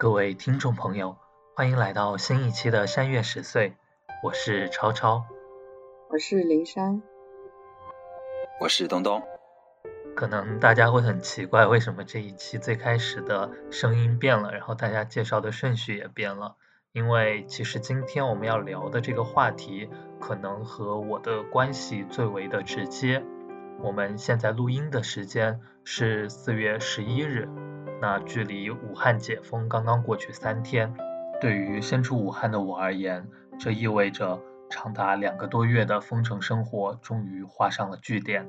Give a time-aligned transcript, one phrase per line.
[0.00, 1.16] 各位听众朋友，
[1.56, 3.74] 欢迎来到新一期的山月十岁，
[4.22, 5.26] 我是超超。
[6.08, 7.02] 我是林珊，
[8.60, 9.20] 我是东东，
[10.14, 16.54] 可能大家会很奇怪，为什么这一期最开始的声音变了，然后大家介绍的顺序也变了？
[16.92, 23.24] 因为其实今天我们要聊的这个话题，可能和我的关系最为的直接。
[23.80, 27.48] 我们现在录音的时间是四月十一日，
[28.00, 30.94] 那距离武汉解封刚刚过去三天。
[31.40, 38.46] 对于身处武汉的我而言，这意味着长达两个多月的封城生活终于画上了句点。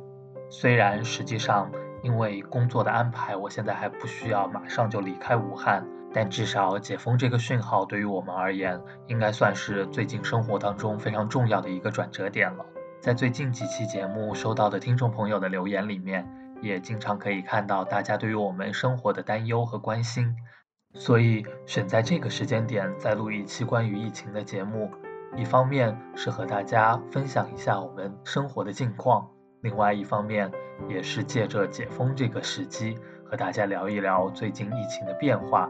[0.49, 12.65] 虽然实际上因为工作的安排，我现在还不需要马上就离开武汉，但至少解封这个讯号对于我们而言，应该算是最近生活当中非常重要的一个转折点了。
[12.99, 16.27] 在最近几期节目收到的听众朋友的留言里面，
[16.61, 20.35] 也经常可以看到大家对于我们生活的担忧和关心，
[20.93, 24.89] 所以选在这个时间点再录一期关于疫情的节目，
[25.37, 29.29] 一方面是和大家分享一下我们生活的近况，
[29.61, 30.51] 另外一方面
[30.87, 32.97] 也是借着解封这个时机，
[33.29, 35.69] 和大家聊一聊最近疫情的变化。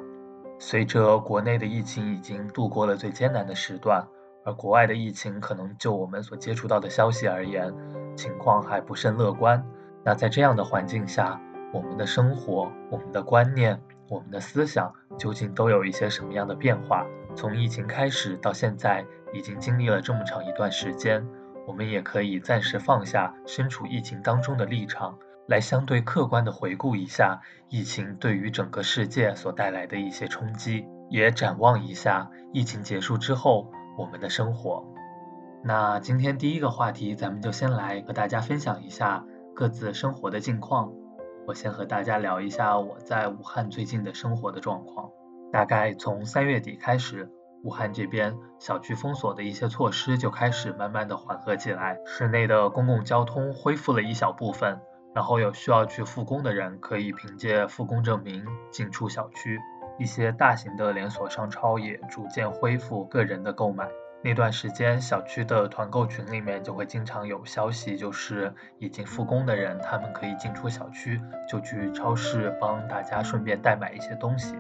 [0.58, 4.06] 随着国内的疫情已经度过了最艰难的时段，
[4.46, 7.74] 而国外的疫情可能就我们所接触到的消息而言，
[8.16, 9.64] 情况还不甚乐观。
[10.10, 11.40] 那在这样的环境下，
[11.72, 17.06] 我们的生活、我们的观念、我们的思想究竟都有一些什么样的变化？
[17.36, 21.24] 从疫情开始到现在，已经经历了这么长一段时间，
[21.68, 25.16] 我们也可以暂时放下身处疫情当中的立场，
[25.48, 34.84] 来相对客观地回顾一下疫情对于整个世界所带来的一些冲击，也展望一下疫情结束之后我们的生活。
[35.64, 39.24] 那今天第一个话题，咱们就先来和大家分享一下
[39.59, 40.90] 各自生活的近况。
[41.46, 45.09] 我先和大家聊一下我在武汉最近的生活的状况。
[45.52, 47.30] 大概从三月底开始，
[47.66, 54.80] 武汉这边小区封锁的一些措施就开始慢慢的缓和起来，室内的公共交通恢复了一小部分，
[55.14, 59.59] 然后有需要去复工的人可以凭借复工证明进出小区。
[59.98, 63.90] 一些大型的连锁商超也逐渐恢复个人的购买。
[64.22, 74.56] 那段时间，小区的团购群里面就会经常有消息，就是已经复工的人，他们可以进出小区，就去超市帮大家顺便代买一些东西。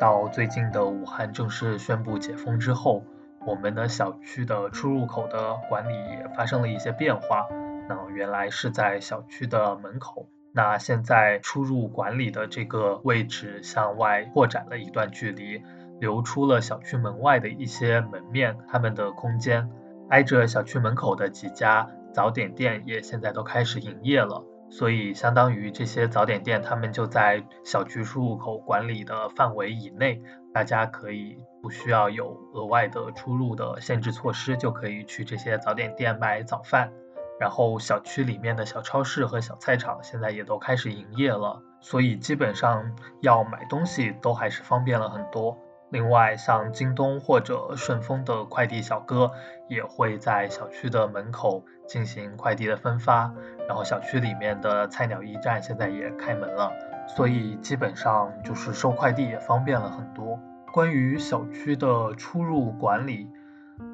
[0.00, 3.04] 到最近的武汉正式宣布解封之后，
[3.46, 7.46] 我们的小区的出入口的管理也发生了一些变化。
[7.88, 15.62] 那原来是在小区的门口，那现在出入管理的这个位置向外扩展了一段距离。
[16.00, 19.70] 留出了小区门外的一些门面，他们的空间
[20.10, 30.22] 挨着小区门口的几家早点店也现在都开始营业了，所以相当于这些早点店他们就在小区出入口管理的范围以内，
[30.52, 36.92] 大家可以不需要有额外的出入的限制措施，就可以去这些早点店买早饭。
[37.40, 45.58] 然后小区里面的小超市和小菜场现在也都开始营业了，所以基本上要买东西都还是方便了很多。
[45.94, 49.30] 另外，像京东或者顺丰的快递小哥
[49.68, 53.32] 也会在小区的门口进行快递的分发，
[53.68, 56.72] 然后小区里面的菜鸟驿站现在也开门了，
[57.06, 60.40] 所以基本上就是收快递也方便了很多。
[60.72, 63.30] 关于小区的出入管理，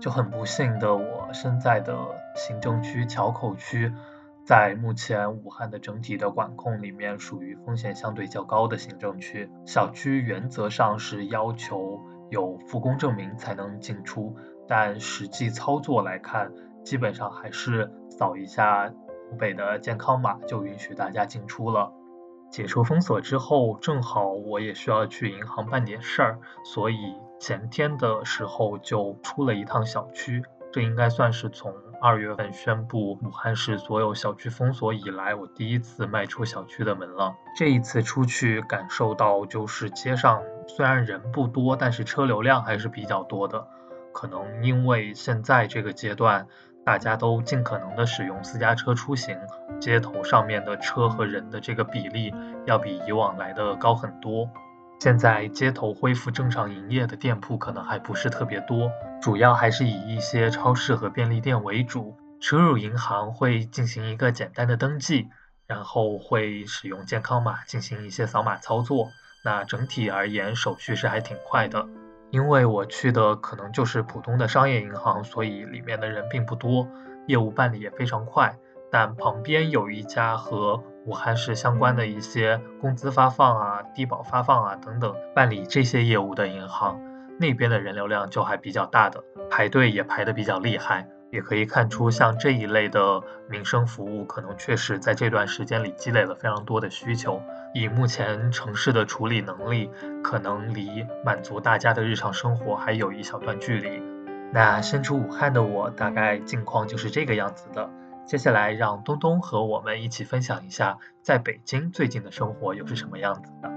[0.00, 1.94] 就很不幸的，我身在的
[2.34, 3.92] 行政区桥口区。
[4.50, 9.48] 在目前武汉的整体的管控里面，属于风险相对较高的行政区。
[9.64, 12.00] 小区原则上是要求
[12.30, 14.34] 有复工证明才能进出，
[14.66, 16.52] 但实际操作来看，
[16.82, 18.92] 基本上还是扫一下
[19.30, 21.92] 湖北的健康码就允许大家进出了。
[22.50, 30.42] 解除封锁之后，正好我也需要去银行办点事儿，所以前天的时候就出了一趟小区。
[30.72, 37.34] 这应该算是从二月份宣布武汉市所有小区封锁以来，我第一次迈出小区的门了。
[37.54, 43.66] 这一次出去，感受到就是街上虽然人不多，但是车流量还是比较多的。
[44.14, 46.46] 可能因为现在这个阶段，
[46.86, 49.38] 大家都尽可能的使用私家车出行，
[49.78, 52.32] 街头上面的车和人的这个比例
[52.64, 54.48] 要比以往来的高很多。
[55.00, 58.92] 现在街头恢复正常营业的店铺可能还不是特别多，
[59.22, 62.14] 主要还是以一些超市和便利店为主。
[62.38, 65.28] 车入银行会进行一个简单的登记，
[65.66, 69.08] 然后会使用健康码进行一些扫码操作。
[69.42, 71.88] 那整体而言，手续是还挺快的。
[72.30, 76.86] 因为我去的可能就是普通的商业银行，所以里面的人并不多，
[77.26, 78.58] 业务办理也非常快。
[78.90, 87.00] 但旁边有一家和武汉市相关的一些工资发放啊、低保发放啊等等办理这些业务的银行，
[87.38, 91.08] 那边的人流量就还比较大的，排队也排得比较厉害。
[91.30, 97.40] 也可以看出，像这一类的民生服务，可能确实在这段时间里积累了非常多的需求。
[97.72, 99.88] 以目前城市的处理能力，
[100.24, 104.02] 可能离满足大家的日常生活还有一小段距离。
[104.52, 107.88] 那身处武汉的我，大概近况就是这个样子的。
[108.30, 113.68] 接下来让东东和我们一起分享一下，在北京最近的生活又是什么样子的。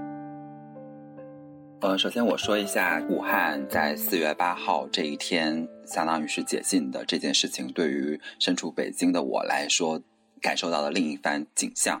[1.80, 10.00] 呃，首先我说一下武汉在四月八号这一天，相当于是解禁的这件事情，对于身处北京的我来说，
[10.40, 12.00] 感受到了另一番景象。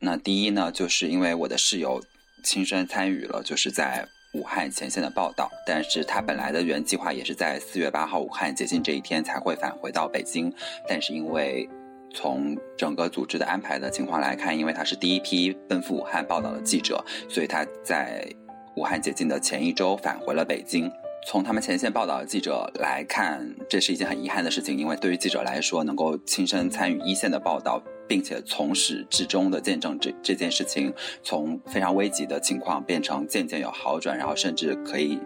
[0.00, 2.02] 那第一呢，就是因为我的室友
[2.42, 4.04] 亲身参与了，就是在
[4.34, 10.52] 武汉前线的报道，但是他本来的原计划也是在四月八号武汉解禁这一天才会返回到北京，
[10.88, 11.68] 但是因为
[12.14, 18.26] 从整个组织的安排的情况来看，因为他是第一批奔赴武汉报道的记者，所以他在
[18.76, 20.90] 武汉解禁的前一周返回了北京。
[21.24, 30.92] 从他们前线报道的记者来看，这是一件很遗憾的事情，因为对于记者来说，能够亲身参与一线的报道，并且从始至终的见证这这件事情
[31.22, 35.16] 从非常危急的情况变成渐渐有好转，然后甚至可以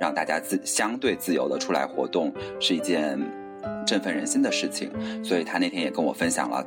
[0.00, 3.20] 让大家自相对自由的出来活动，是一件。
[3.86, 4.90] 振奋人心的事情，
[5.24, 6.66] 所以他那天也跟我分享了，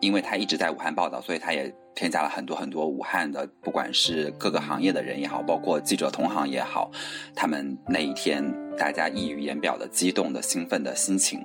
[0.00, 6.90] 因为他一直在武汉报道，所以他也添加了很多很多武汉的，不管是各个行业的人也好，包括记者同行也好，
[7.34, 8.44] 他们那一天
[8.76, 11.44] 大家溢于言表的激动的兴奋的心情。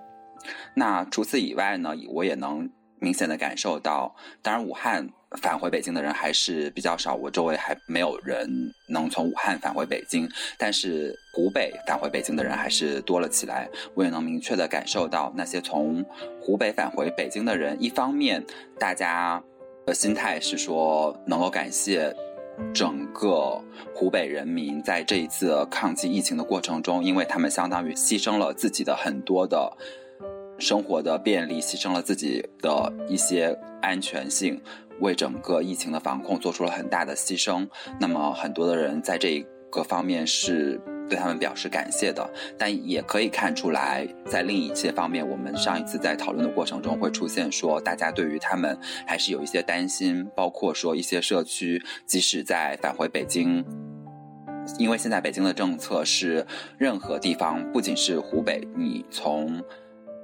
[0.73, 5.09] 那除此以外呢，我也能明显的感受到，当然武汉。
[5.37, 8.49] 返回北京的人还是比较少，我周围还没有人
[8.87, 13.69] 能从武汉返回北京，但是湖北返回北京的人还是多了起来。
[13.93, 16.03] 我也能明确的感受到，那些从
[16.41, 18.43] 湖北返回北京的人，一方面
[18.77, 19.41] 大家
[19.85, 22.13] 的心态是说能够感谢
[22.73, 23.57] 整个
[23.95, 29.71] 湖北人民在这一次抗击疫情的过程中，因为他们相当于牺牲了自己的很多的
[30.59, 34.61] 生活的便利，牺牲了自己的一些安全性。
[35.01, 37.67] 为整个疫情的防控做出了很大的牺牲，
[37.99, 53.65] 那么很多的人在这个方面是对他们表示感谢的，但也可以看出来，在另一些方面，我们上一次在讨论的过程中会出现说，大家对于他们还是有一些担心，包括说一些社区，即使在返回北京，
[54.77, 56.45] 因为现在北京的政策是，
[56.77, 59.61] 任何地方，不仅是湖北，你从。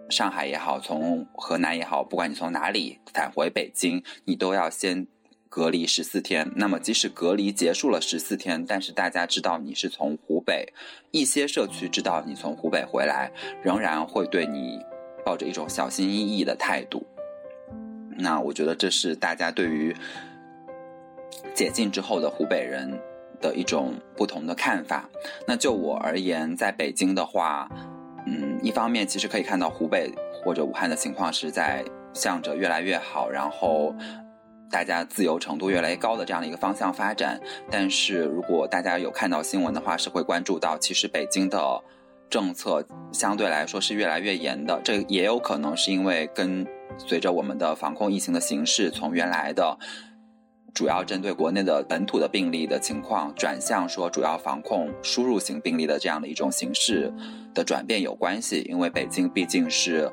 [0.10, 5.06] 上海也好，从河南也好，不管你从哪里返回北京，你都要先
[5.50, 6.50] 隔离十四天。
[6.56, 10.74] 那么，即使隔离结束了十四天，但是大家知道你是从湖北，
[11.12, 13.32] 一些社区知道你从湖北回来，
[13.62, 14.80] 仍然会对你
[15.26, 17.06] 抱着一种小心翼翼的态度。
[18.18, 19.94] 那我觉得这是大家对于
[21.54, 22.98] 解禁之后的湖北人
[23.42, 25.10] 的一种不同的看法。
[25.46, 27.70] 那就我而言，在北京的话。
[28.30, 30.12] 嗯，一方面其实可以看到湖北
[30.44, 31.82] 或者武汉的情况是在
[32.14, 33.96] 向着越来越好，然后
[34.70, 37.40] 大家自由程度越来越高的这样的一个方向发展。
[37.72, 41.82] 但是如果大家有看到新闻的话，是会关注到，其实北京的
[42.30, 44.82] 政策相对来说是越来越严的。
[44.84, 46.68] 这也有可能是因为跟
[46.98, 49.78] 随着我们的防控疫情的形式，从原来的。
[50.78, 57.12] 主要针对国内的本土的病例的情况，转向说主要防控输入型病例的这样的一种形式
[57.52, 58.64] 的转变有关系。
[58.70, 60.08] 因为北京毕竟是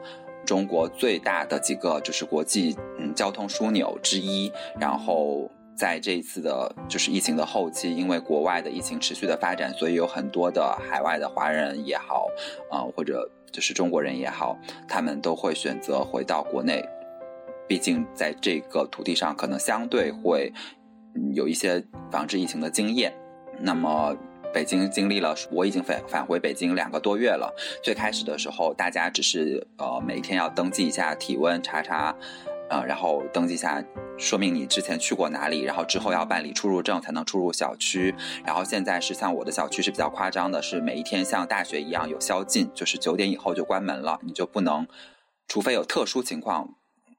[0.46, 12.26] 中国最大的几个就是国际嗯交通枢纽之一，然后在这一次的就是疫情的后期，因为国外的疫情持续的发展，所以有很多的海外的华人也好，
[12.70, 14.56] 啊或者就是中国人也好，
[14.88, 16.82] 他们都会选择回到国内。
[17.66, 20.52] 毕竟在这个土地上，可能相对会
[21.34, 23.14] 有一些防治疫情的经验。
[23.60, 24.16] 那么，
[24.52, 27.54] 北京经历了，我已经返返回北京两个多月了。
[27.82, 32.14] 最开始的时候，大家只是呃每天要登记一下体温，查查，
[32.68, 33.84] 呃，然后登记一下，
[34.18, 38.14] 说明你之前去过哪里，然后之后要办理出入证才能出入小区。
[38.44, 44.86] 然后现在是像我的小区是比较夸张的，是每一天像大学一样有宵禁，就是九点以后就关门了，你就不能。
[45.46, 46.74] 除非有特殊情况，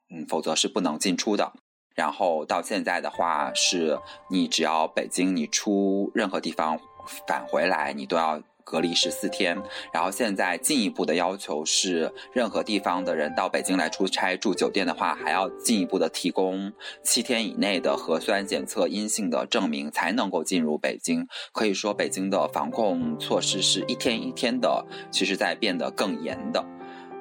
[0.10, 1.54] 嗯，否则是不能进出的。
[1.96, 6.80] 然后到现在的话，是你只要北京你出任何地方
[7.28, 8.42] 返回来，你都要。
[8.68, 9.56] 隔离十四天，
[9.94, 21.28] 然后现在进一步的要求是，任何地方的人到北京来出差住酒店的话，还要进一步的提供七天以内的核酸检测阴性的证明，才能够进入北京。
[21.54, 26.66] 可以说，北京的防控措施是一天一天的，其实在变得更严的。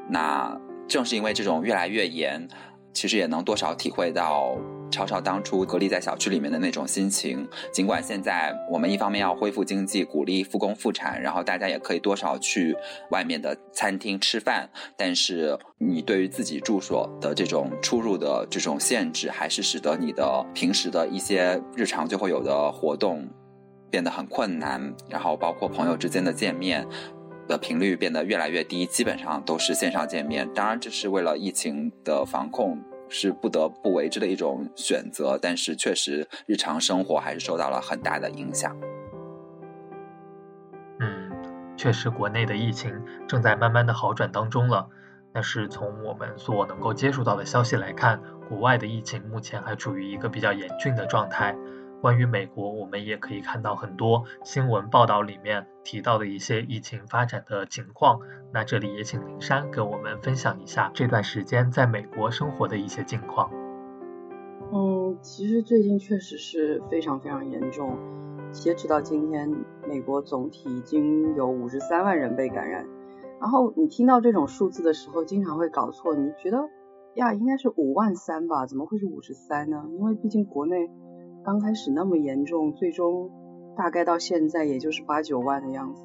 [0.09, 2.49] 那正是因为这种越来越严。
[2.95, 4.57] 其实也能多少体会到
[4.91, 7.47] 超超当初隔离在小区里面的那种心情。
[7.73, 12.75] 尽管现在我们一方面要恢复经济，鼓励复工复产，然后大家也可以多少去
[13.11, 23.29] 外面的餐厅吃饭，但是你对于自己住所的这种出入的这种限制，还是使得你的平时的一些日常就会有的活动
[23.91, 24.95] 变得很困难。
[25.11, 26.87] 然后包括朋友之间的见面。
[27.47, 30.49] 的频率变得越来越低，基本上都是线上见面。
[30.55, 35.39] 当然，这是为了疫情的防控，是不得不为之的一种选择。
[35.41, 38.75] 但是，确实日常生活还是受到了很大的影响。
[41.01, 41.31] 嗯，
[41.77, 42.93] 确实，国内的疫情
[43.27, 44.89] 正在慢慢的好转当中了。
[45.33, 51.57] 但是从我们所能够接触到的消息来看，国外的疫情目前还处于一个比较严峻的状态。
[52.05, 58.21] 关于美国，我们也可以看到很多新闻报道里面提到的一些疫情发展的情况。
[58.53, 63.51] 那这里也请林珊跟我们分享一下这段时间在美国生活的一些近况。
[64.71, 67.97] 嗯，其实最近确实是非常非常严重。
[68.53, 69.51] 截止到今天，
[69.89, 72.87] 美国总体已经有五十三万人被感染。
[73.41, 76.69] 然后你听到这种数字的时候，经常会搞错，你觉得
[77.15, 78.67] 呀，应该是五万三吧？
[78.67, 79.87] 怎么会是五十三呢？
[79.93, 80.91] 因为毕竟国内。
[81.45, 83.31] 刚开始那么严重，最终
[83.77, 86.03] 大概到现在也就是八九万的样子，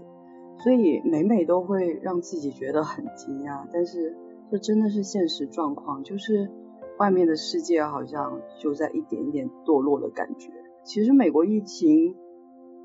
[0.58, 3.66] 所以每每都会让自己觉得很惊讶。
[3.72, 4.18] 但是
[4.52, 6.52] 这真的是现实状况，就是
[6.98, 10.52] 外面的世界好像就在一点一点堕落的感觉。
[10.84, 12.18] 其实美国疫情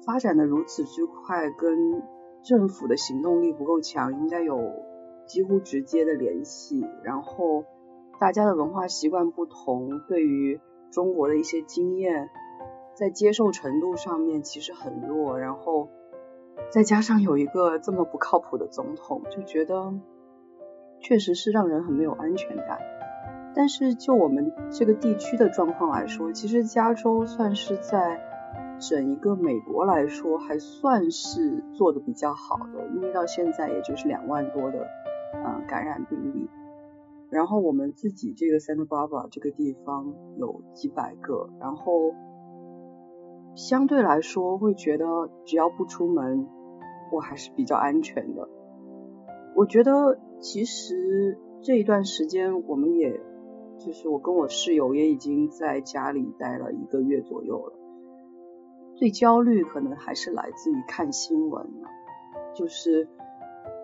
[0.06, 2.02] 发展的如此之快，跟
[2.44, 4.60] 政府的行动力不够强应该有
[5.26, 6.86] 几乎直接的联系。
[7.02, 7.64] 然后
[8.20, 10.60] 大家的文化习惯不同，对于
[10.92, 12.30] 中国的一些经验。
[12.94, 15.88] 在接受程度上面其实很弱，然后
[16.70, 19.92] 再加上有一个这么不靠谱的总统，就觉得
[21.00, 22.78] 确实是让人很没有安全感。
[23.52, 28.20] 但是就我们这个地区的状况来说，其实加州算是在
[28.78, 34.86] 整一个美国来说还算是做的比较好的，因为到现在也就是两万多的
[35.32, 36.48] 呃感染病例，
[37.28, 42.14] 然后我们自己这个 Santa Barbara 这个地方有几百个，然后。
[43.54, 45.06] 相对来说，会觉得
[45.44, 46.48] 只要不出门，
[47.12, 48.48] 我还是比较安全的。
[49.54, 53.20] 我觉得其实这一段时间，我们也
[53.78, 57.72] 就是我跟我室友也已经在家里待了一个月左右了。
[58.96, 61.68] 最焦虑可能还是来自于看新闻，
[62.54, 63.08] 就是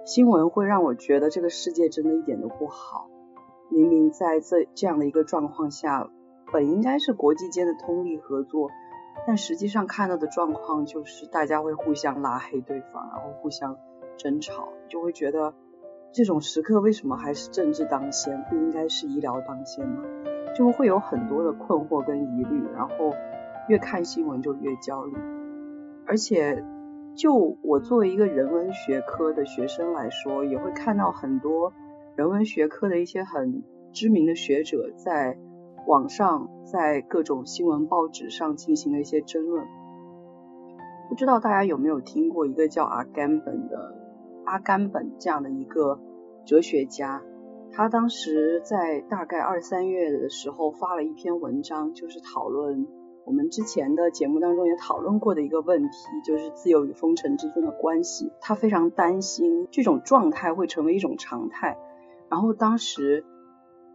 [0.05, 3.09] 新闻会让我觉得这个世界真的一点都不好。
[3.71, 6.11] 明明在这这样的一个状况下，
[6.53, 8.69] 本应该是国际间的通力合作。
[9.27, 13.77] 但实际上看到的状况就是大家会互相拉黑对方，然后互相
[14.17, 15.55] 争吵，就会觉得
[16.13, 20.03] 这种时刻为什么还是政治当先，不应该是医疗当先吗？
[20.57, 23.15] 就会有很多的困惑跟疑虑，然后
[23.69, 25.17] 越看新闻就越焦虑。
[26.07, 26.65] 而且
[27.15, 31.73] 就我作为一个人文学科的学生来说，也会看到很多
[32.17, 33.63] 人文学科的一些很
[33.93, 35.39] 知名的学者在。
[35.87, 39.67] 网上在各种新闻报纸上进行了一些争论，
[41.09, 43.97] 不知道大家有没有听过一个叫阿甘本的
[44.45, 45.99] 阿甘本这样的一个
[46.47, 47.23] 哲学家，
[47.73, 52.87] 他当时在大概二三月的时候发了一篇文章，就是讨论
[53.25, 55.91] 我们之前的节目当中也讨论过的一个问题，
[56.25, 58.31] 就是自由与封尘之间的关系。
[58.41, 61.77] 他非常担心这种状态会成为一种常态，
[62.29, 63.25] 然后当时。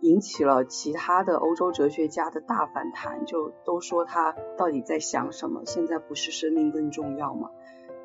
[0.05, 5.63] 引起了其他的欧洲哲学家的大反弹，就都说他到底在想什么？
[5.65, 7.49] 现在不是生命更重要吗？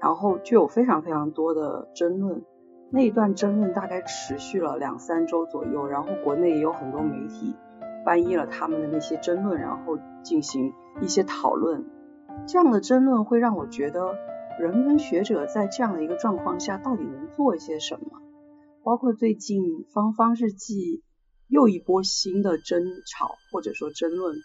[0.00, 2.42] 然后就有非常非常多的争论，
[2.90, 7.54] 那一段争论大概持续了两三周左右，然后国内也有很多媒体
[8.02, 11.84] 翻译了他们的那些争论，然后进行一些讨论。
[12.46, 14.14] 这样的争论会让我觉得，
[14.58, 18.22] 人文学者在这样的一个状况下到底能做一些什么？
[18.82, 21.02] 包括最近《芳芳日记》。
[21.50, 24.36] 又一波新的争吵或者说争论，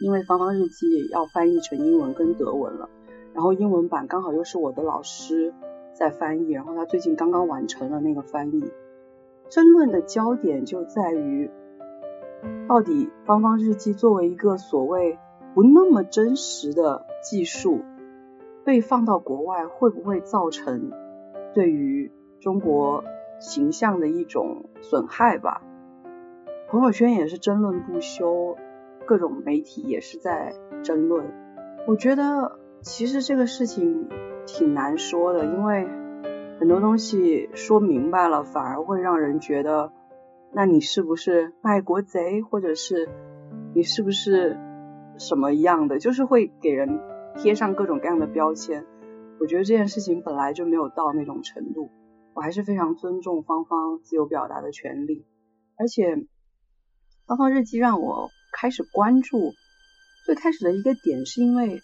[0.00, 2.90] 因为《芳芳日记》要翻译成英文跟德文了，
[3.32, 5.54] 然后英文版刚好又是我的老师
[5.94, 8.64] 在翻译，然后他最近刚刚完成了那个翻译，
[9.48, 11.48] 争论的焦点就在于，
[12.68, 15.20] 到底芳芳日记作为一个所谓
[15.54, 17.82] 不那么真实的技术，
[18.64, 20.90] 被放到国外会不会造成
[21.54, 23.04] 对于中国
[23.38, 25.62] 形象的一种损害吧？
[26.68, 28.56] 朋友圈也是争论不休，
[29.06, 31.32] 各种媒体也是在争论。
[31.86, 34.08] 我觉得其实这个事情
[34.46, 35.86] 挺难说的，因为
[36.58, 39.92] 很多东西说明白了，反而会让人觉得，
[40.52, 43.08] 那你是不是卖国贼，或者是
[43.72, 44.58] 你是不是
[45.18, 46.98] 什么一样的，就是会给人
[47.36, 48.84] 贴上各种各样的标签。
[49.38, 51.90] 我觉得这件事情本来就没有到那种程度，
[52.34, 55.24] 我还是非常尊重芳芳自由表达的权利，
[55.78, 56.26] 而且。
[57.26, 59.52] 芳芳日记让我开始关注，
[60.24, 61.82] 最开始的一个点是因为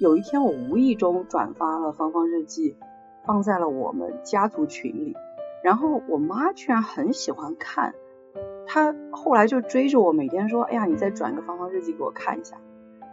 [0.00, 2.74] 有一天我无意中转发了芳芳日记，
[3.24, 5.14] 放在了我们家族群里，
[5.62, 7.94] 然后我妈居然很喜欢看，
[8.66, 12.56] 她后来就追着我每天说，哎呀，你再转一个芳芳日记给我看一下。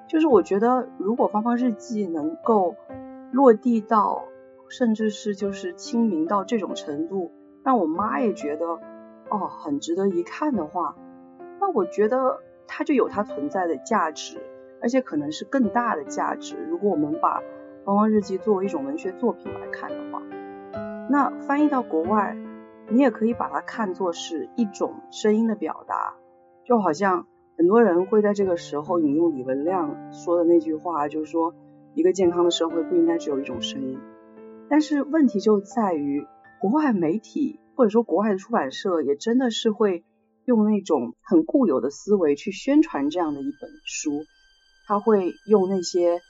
[0.07, 2.75] 就是我觉得如果芳芳日记能够
[3.31, 4.23] 落地到，
[4.69, 7.31] 甚至是就是亲民到这种程度，
[7.63, 8.65] 让我妈也觉得
[9.29, 10.95] 哦很值得一看的话。
[11.59, 14.37] 那我觉得它就有它存在的价值，
[14.81, 16.55] 而且可能是更大的价值。
[16.69, 17.41] 如果我们把
[17.83, 20.21] 《芳芳日记》作为一种文学作品来看的话，
[21.09, 22.37] 那翻译到国外，
[22.87, 26.15] 你也可以把它看作是一种声音的表达。
[26.63, 31.53] 就好像很多人会在这个时候引用李文亮说的那句话，就是说
[31.93, 33.99] 一个健康的社会不应该只有一种声音。
[34.69, 36.25] 但是问题就在于，
[36.61, 40.05] 国外媒体或者说国外的出版社也真的是会。
[40.49, 44.25] 用那种很固有的思维去宣传这样的一本书，
[44.87, 46.21] 他会用那些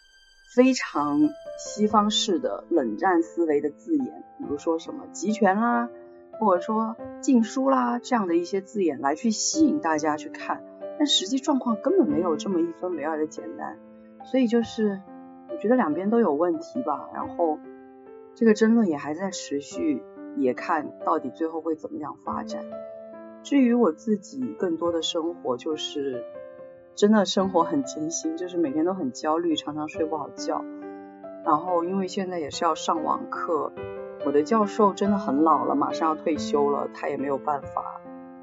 [0.53, 1.21] 非常
[1.57, 5.89] 西方式的冷战思维的字眼，比如说什么集权啦，
[6.38, 10.61] 或者说禁书啦这样的一些字眼来去吸引大家去看，
[10.97, 13.79] 但实际状况根本没有这么一分为二的简单，
[14.29, 14.99] 所以就是
[15.49, 17.58] 我觉得两边都有问题吧，然后
[18.36, 20.03] 这个争论也还在持续，
[20.36, 22.65] 也看到底最后会怎么样发展。
[23.43, 26.23] 至于我自己，更多的生活就是
[26.95, 30.63] 真的生活很艰辛，就是每天都很焦虑，常常睡不好觉。
[31.45, 33.71] 然后因为现在也是要上网课，
[34.25, 38.02] 我的教授真的很老了，马上要退休了，他也没有办法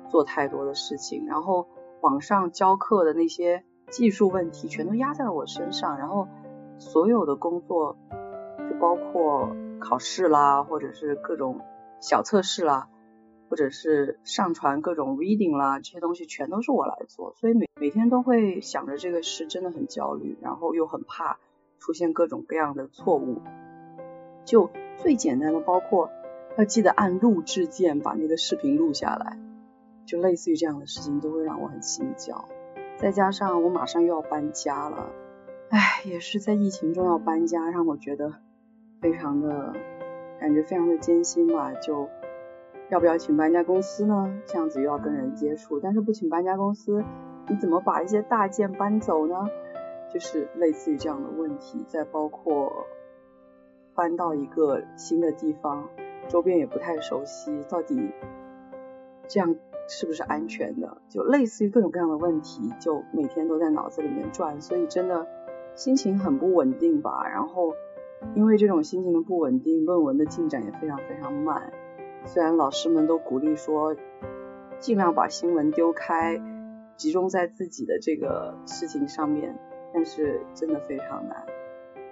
[0.09, 1.27] 做太多的事情。
[1.27, 1.69] 然后
[2.01, 6.27] 网上教课的那些技术问题全都压在了我身上，然后
[6.79, 7.97] 所有的工作
[8.69, 11.61] 就包括考试啦，或者是各种
[12.01, 12.89] 小测试啦。
[13.49, 21.39] 或者是上传各种 reading 啦，这些东西全都是我来做，所以每每天都会想着这个事，真的很焦虑，然后又很怕
[21.79, 23.41] 出现各种各样的错误。
[24.45, 26.11] 就最简单的，包括
[26.59, 29.39] 要记得按录制键把那个视频录下来，
[30.07, 32.49] 就类似于这样的事情都会让我很心焦。
[32.99, 35.13] 再加上我马上又要搬家了，
[35.71, 38.33] 唉，也是在疫情中要搬家，让我觉得
[39.01, 39.75] 非常的
[40.41, 42.09] 感觉非常的艰辛吧，就。
[42.89, 44.41] 要不要请搬家公司呢？
[44.47, 47.03] 这样子又要跟人接触，但是不请搬家公司，
[47.49, 49.35] 你怎么把一些大件搬走呢？
[50.13, 51.85] 就是类似于这样的问题。
[51.89, 52.87] 再包括
[53.95, 55.89] 搬到一个新的地方，
[56.29, 58.13] 周边也不太熟悉，到底
[59.27, 59.57] 这样
[59.89, 60.99] 是不是安全的？
[61.09, 65.27] 就类似于各种各样的问题，就每天都在脑子里面转，所以真的
[65.75, 67.29] 心情很不稳定吧。
[67.29, 67.75] 然后
[68.35, 71.73] 因为这种心情的不稳定，论文的进展也非常非常慢。
[72.27, 73.95] 虽然老师们都鼓励说，
[74.81, 76.41] 尽量把新闻丢开，
[76.97, 79.57] 集中在自己的这个事情上面，
[79.95, 81.47] 但是真的非常难。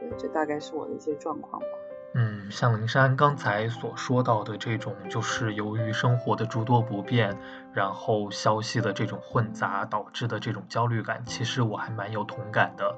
[0.00, 1.68] 对，这大概是我的一些状况吧。
[2.14, 7.36] 嗯，像林珊刚才所说到的这种，就是由于生活的诸多不便，
[7.72, 12.96] 然后消息的这种混杂导致的这种焦虑感，其实我还蛮有同感的。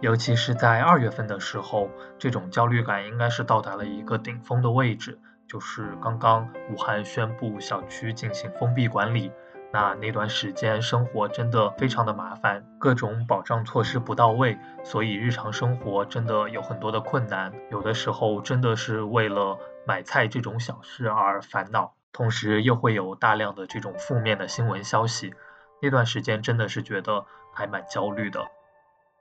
[0.00, 5.18] 尤其是在二月份的时候，这种焦虑感应该是到达了一个顶峰的位置。
[5.46, 9.30] 就是刚刚武汉宣布小区进行封闭管理，
[9.72, 25.34] 那那段时间生活真的非常的麻烦，各种保障措施不到位，所以日常生活真的有很多的困难，有的时候真的是为了买菜这种小事而烦恼，同时又会有大量的这种负面的新闻消息，
[25.82, 28.46] 那段时间真的是觉得还蛮焦虑的。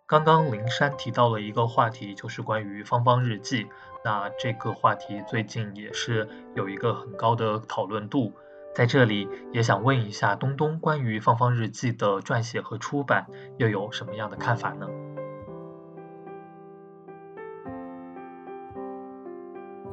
[0.06, 3.68] 刚刚灵山提到了一个话题，就是关于芳芳日记。
[4.06, 8.34] 那这个话题最近也是有一个很高的讨论度，
[8.76, 13.26] 在这里也想问一下东东，关于芳芳日记的撰写和出版
[13.58, 14.88] 又有什么样的看法呢？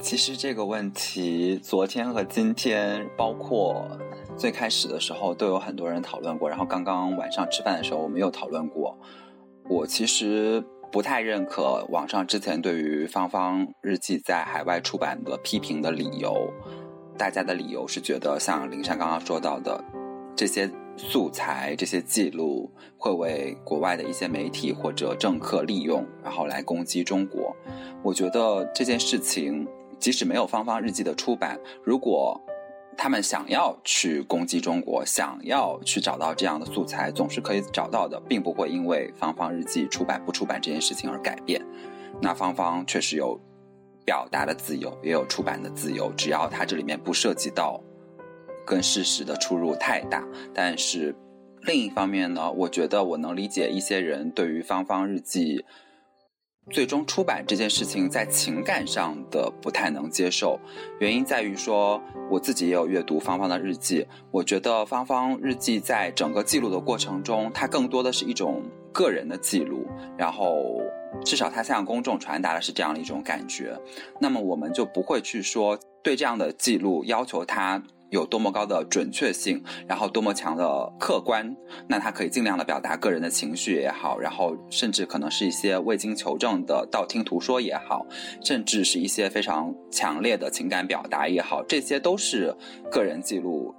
[0.01, 3.87] 其实这个问题，昨天和今天，包括
[4.35, 8.99] 最开始的时候都有很多人讨论过，然后刚刚晚上吃饭的时候我们又讨论过。
[9.69, 16.53] 我其实不太认可网上之前对于芳芳日记在海外出版的批评的理由，
[17.17, 19.83] 大家的理由是觉得像林珊刚刚说到的
[20.37, 20.71] 这些。
[21.03, 27.57] 素材这些记录会为国外的一些媒体或者政客利用，然后来攻击中国。
[28.03, 29.67] 我觉得这件事情，
[29.99, 32.39] 即使没有芳芳日记的出版，如果
[33.03, 41.65] 他们想要去攻击中国，想要去找到这样的素材，总是可以找到的，并不会因为芳芳日记出版不出版这件事情而改变。
[42.21, 43.41] 那芳芳确实有
[44.05, 47.81] 表达的自由，也有出版的自由，只要它这里面不涉及到。
[48.67, 50.23] 跟事实的出入太大，
[50.55, 51.17] 但是
[51.63, 55.65] 另一方面呢，我觉得我能理解一些人对于芳芳日记
[56.71, 60.59] 最终出版这件事情在情感上的不太能接受。
[61.01, 70.81] 原因在于说，我自己也有阅读芳芳的日记，我觉得芳芳日记在整个记录的过程中，它更多的是一种个人的记录，然后
[71.25, 73.77] 至少它向公众传达的是这样的一种感觉。
[74.21, 77.83] 那么我们就不会去说对这样的记录要求它。
[78.11, 81.57] 有多么高的准确性，然后多么强的客观，
[81.89, 88.05] 那他可以尽量的表达个人的情绪也好，然后甚至可能是一些未经求证的道听途说也好，
[88.45, 92.55] 甚至是一些非常强烈的情感表达也好，这些都是
[92.91, 93.75] 个人记录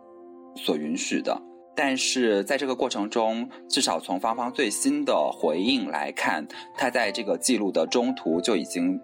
[0.56, 1.40] 所允许的。
[1.76, 9.00] 但是在这个过程中，至少从芳芳最新的回应来看，她在这个记录的中途就已经。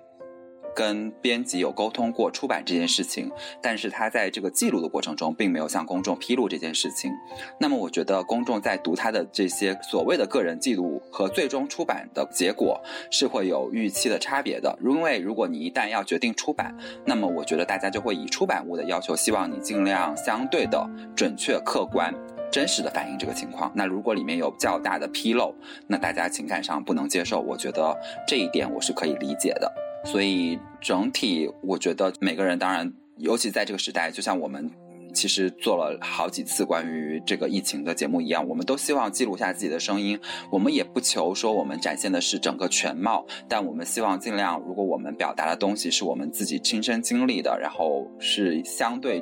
[0.78, 3.32] 跟编辑有沟通过出版这件事情，
[3.63, 7.12] 但是他在这个记录的过程中，并没有向公众披露这件事情。
[7.60, 14.78] 那么，我觉得公众在读他的这些所谓的个人记录和最终出版的结果是会有预期的差别的。
[14.84, 22.13] 因为如果你一旦要决定出版，那么我觉得大家就会以出版物的要求，希望你尽量相对的准确、客观、
[22.52, 23.72] 真实的反映这个情况。
[23.74, 25.56] 那如果里面有较大的纰漏，
[25.88, 29.87] 那大家情感上不能接受，我觉得这一点我是可以理解的。
[30.10, 34.72] 所以整体，我觉得每个人当然，尤其在这个时代，就像我们
[35.13, 40.17] 其实做了好几次关于这个疫情的节目一样，我们都希望记录下自己的声音。
[40.50, 49.22] 我们也不求说我们展现的是整个全貌，但我们希望尽量，如果我们表达的东西是我们自己亲身经历的，然后是相对，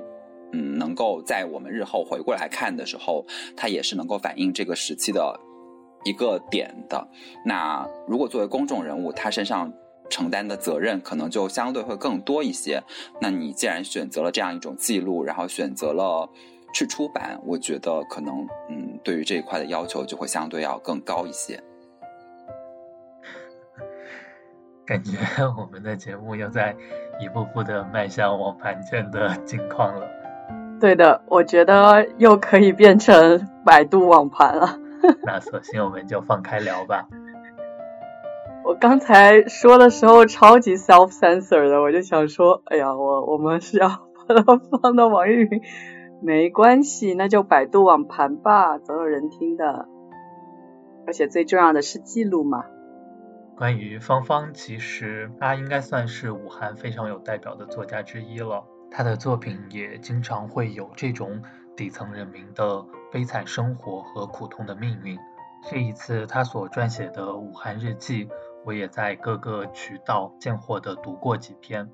[0.53, 3.25] 嗯，能够在我们日后回过来看的时候，
[3.57, 5.37] 它也是能够反映这个时期的
[6.05, 7.05] 一个点的。
[7.43, 9.73] 那如果作为公众人物，他身上。
[10.09, 12.83] 承担的责任可能就相对会更多一些。
[13.21, 16.29] 那你既然选择了这样一种记录，然后选择了
[16.73, 21.61] 去出版，我觉得可能嗯，对于这一块的要求就会相对要更高一些。
[24.85, 25.17] 感觉
[25.57, 26.75] 我们的节目又在
[27.19, 30.07] 一步步的迈向网盘卷的境况了。
[30.79, 34.77] 对的，我觉得又可以变成百度网盘了。
[35.23, 37.07] 那索性我们就放开聊吧。
[38.65, 43.87] 我刚才说的时候超级 self censor 的，我就想说，哎呀，我我们是要
[44.27, 45.61] 把它放到网易云，
[46.19, 49.87] 没关系，那就百度网盘吧，总有人听的。
[51.05, 52.65] 而且最重要的是记录嘛。
[53.55, 58.63] 关于芳芳，其实她应该算是武汉非常有代表的作家之一了。
[58.89, 61.43] 她的作品也经常会有这种
[61.77, 65.19] 底层人民的悲惨生活和苦痛的命运。
[65.69, 68.25] 这一次，她所撰写的《武汉日记》。
[68.65, 71.87] 我也在各个渠道见货的读过几篇，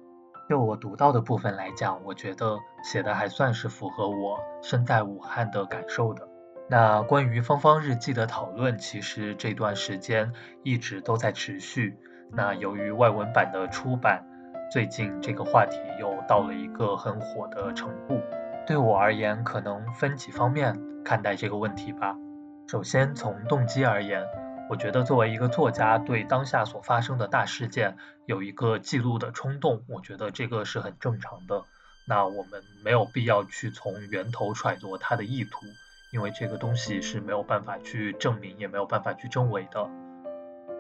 [0.50, 6.26] 就我读到的部分来讲，我觉得写的还算是符合我身在武汉的感受的。
[6.70, 10.32] 那关于芳芳日记的讨论，其实这段时间
[10.64, 11.98] 一直都在持续。
[12.32, 14.26] 那由于外文版的出版，
[14.72, 18.22] 最近这个话题又到了一个很火的程度。
[18.66, 22.16] 对我而言，可能分几方面看待这个问题吧。
[22.68, 24.24] 首先从动机而言。
[24.72, 31.66] 我觉得作为一个作家，对当下所发生的大事件有一个记录的冲动，我觉得这个是很正常的。
[32.08, 35.66] 那我们没有必要去从源头揣度他的意图，
[36.14, 39.90] 因为这个东西是没有办法去证明，也没有办法去证伪的。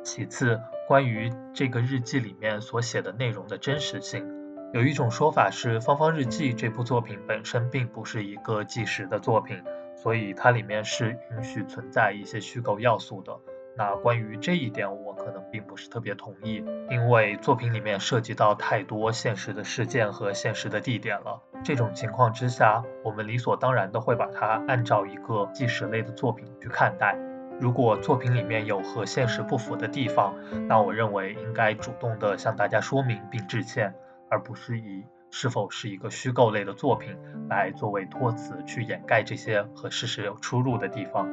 [0.06, 4.26] 其次，关于这个日记里面所写的内容的真实性，
[4.74, 9.62] 有一种说法是，《芳芳日记》这部作品本身并不是一个纪实的作品，
[10.02, 13.38] 所以它里面是允许存在一些虚构要素的。
[13.82, 21.42] 那关于这一点，我可能并不是特别同意，因为作品里面涉及到太多现实的事件和现实的地点了。
[21.64, 27.18] 这种情况之下，我们理所当然的会把它按照一个纪实类的作品去看待。
[27.60, 30.36] 如果作品里面有和现实不符的地方，
[30.68, 33.96] 那我认为应该主动的向大家说明并致歉，
[34.30, 37.18] 而不是以是否是一个虚构类的作品，
[37.50, 41.28] 来作为托词去掩盖这些和事实有出入的地方。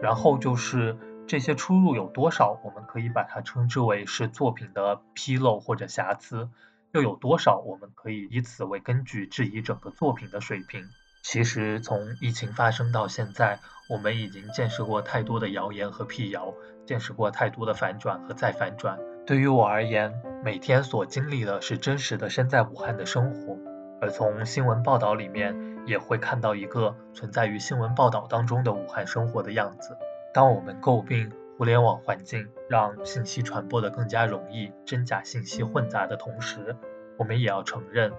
[0.00, 0.96] 然后就是
[1.28, 6.48] 这些出入有多少，我们可以把它称之为是作品的纰漏或者瑕疵，
[6.92, 10.82] 又有多少我们可以以此为根据质疑整个作品的水平。
[11.22, 13.60] 其实从疫情发生到现在，
[13.90, 16.54] 我们已经见识过太多的谣言和辟谣，
[16.86, 18.98] 见识过太多的反转和再反转。
[19.26, 23.58] 对于我而言，每天所经历的是真实的身在武汉的生活，
[24.00, 29.98] 而从新闻报道里面也会看到一个存在于新闻报道当中的武汉生活的样子。
[30.38, 36.76] 当我们诟病互联网环境让信息传播的更加容易，真假信息混杂的同时，
[37.16, 38.12] 我们也要承认，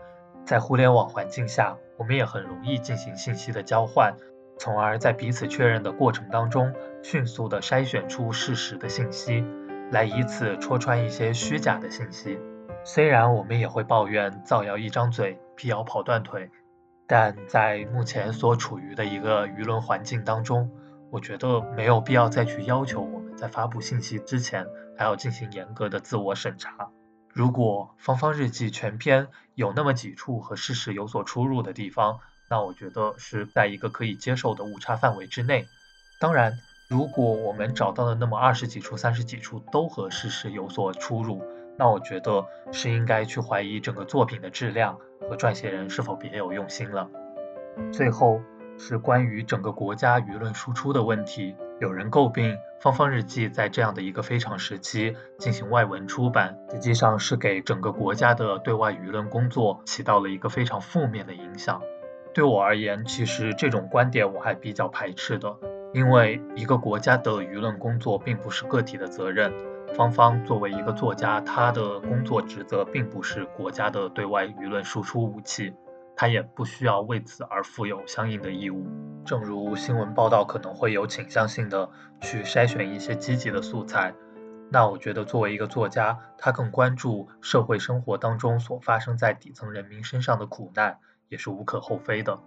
[0.43, 4.13] 在互联网环境下，我们也很容易进行信息的交换，
[4.57, 9.45] 从而在彼此确认的过程当中，迅速的筛选出事实的信息。
[9.89, 12.37] 来以此戳穿一些虚假的信息。
[12.83, 16.51] 虽然我们也会抱怨造谣一张嘴，辟谣跑断腿，
[17.07, 20.69] 但在目前所处于的一个舆论环境当中，
[21.11, 24.67] 我觉得没有必要再去要求我们在发布信息之前
[24.97, 26.89] 还要进行严格的自我审查。
[27.33, 32.19] 如果《芳芳日记》全篇有那么几处和事实有所出入的地方，
[32.49, 35.65] 那我觉得是在一个可以接受的误差范围之内。
[36.19, 36.53] 当然。
[36.89, 41.39] 如果我们找到的那么二十几处、三十几处都和事实有所出入，
[41.77, 47.07] 那我觉得是应该去怀疑整个作品的质量和撰写人是否别有用心了。
[47.93, 48.41] 最后
[48.79, 61.81] 是关于整个国家舆论输出的问题，有人诟病《芳芳日记》在这样的一个非常时期进行外文出版，实际上是给整个国家的对外舆论工作起到了一个非常负面的影响。
[62.33, 65.53] 对我而言，其实这种观点我还比较排斥的。
[65.91, 69.51] 因为一个国家的舆论工作并不是个体的责任，
[69.95, 75.73] 芳芳作为一个作家，他的工作职责并不是国家的对外舆论输出武器，
[76.21, 78.85] 他也不需要为此而负有相应的义务。
[79.23, 84.13] 正如新闻报道可能会有倾向性的去筛选一些积极的素材，
[84.69, 90.97] 那我觉得作为一个作家，他更关注社会生活当中所发生在底层人民身上的苦难，
[91.29, 92.37] 也是无可厚非的。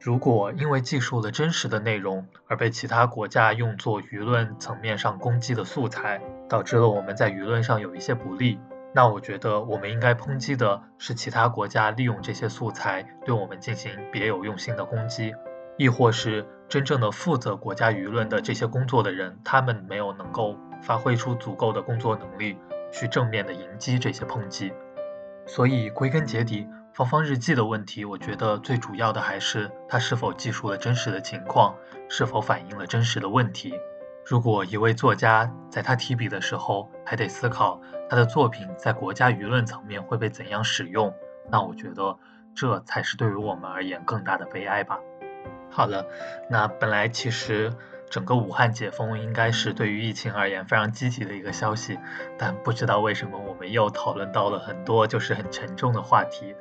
[0.00, 8.58] 如果因为记述了真实的内容而被其他国家用作舆论层面上攻击的素材，导致了我们在舆论上有一些不利，
[8.92, 15.34] 那我觉得我们应该抨击的是其他国家利用这些素材对我们进行别有用心的攻击，
[15.76, 22.58] 亦或是真正的负责国家舆论的这些工作的人，他们没有能够发挥出足够的工作能力
[22.92, 24.72] 去正面的迎击这些抨击。
[25.46, 26.66] 所以归根结底。
[26.92, 31.76] 芳芳日记的问题，我觉得最主要的还是它是否记述了真实的情况，
[32.08, 33.72] 是否反映了真实的问题。
[34.30, 41.12] 如果一位作家在他提笔的时候还得思考他的作品在国家舆论层面会被怎样使用，
[41.50, 42.16] 那我觉得
[42.54, 45.00] 这才是对于我们而言更大的悲哀吧。
[45.68, 46.06] 好了，
[46.48, 47.72] 那本来其实
[48.08, 51.98] 整个武汉解封应该是对于疫情而言非常积极的一个消息，
[52.38, 56.54] 但不知道为什么我们又讨论到了很多就是很沉重的话题。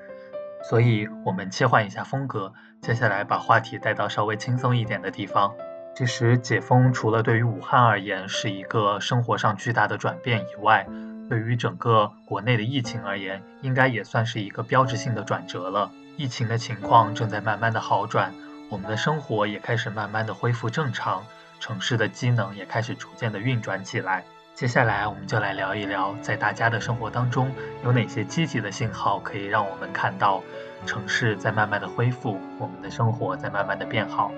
[0.63, 2.51] 所以，我们切换一下风格，
[2.81, 5.53] 接下来把话题带到稍微轻松一点的地方。
[5.95, 10.87] 其实，解封除了对于武汉而言是一个生活上巨大的转变以外，
[11.27, 15.91] 对于整个国内的疫情而言，应该也算是一个标志性的转折了。
[16.15, 18.33] 疫情的情况正在慢慢的好转，
[18.69, 21.25] 我们的生活也开始慢慢的恢复正常，
[21.59, 24.23] 城市的机能也开始逐渐的运转起来。
[24.55, 27.51] 接下来，我们就来聊一聊，在大家的生活当中，
[27.83, 30.41] 有哪些积极的信号可以让我们看到
[30.85, 34.31] 城市在慢慢的恢复，我们的生活在慢慢的变好。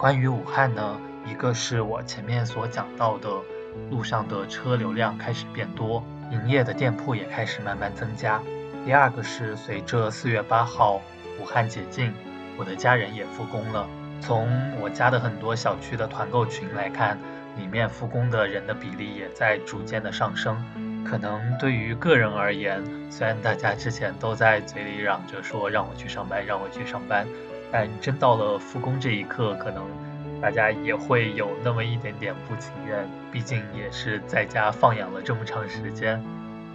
[0.00, 3.28] 关于武汉呢，一个是我前面所讲到的，
[3.90, 8.40] 路上的车流量开始变多，营业的店铺也开始慢慢增加。
[8.86, 11.02] 第二个是随着四月八号
[11.38, 12.14] 武汉解禁，
[12.56, 13.86] 我的家人也复工了。
[14.22, 14.48] 从
[14.80, 17.18] 我家的很多小区的团购群来看。
[17.58, 20.56] 里面复工的人的比例也在逐渐的上升，
[21.04, 27.26] 可能对于个人而言，虽然大家之前都在嘴里嚷着说让我去上班，让我去上班，
[27.72, 29.84] 但真到了复工这一刻，可能
[30.40, 36.22] 大家也会有那么一点点不情愿，毕竟也是在家放养了这么长时间。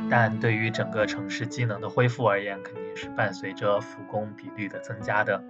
[0.10, 5.44] 但对于整个城市机能的恢复而言，肯定是伴随着复工比率的增加的。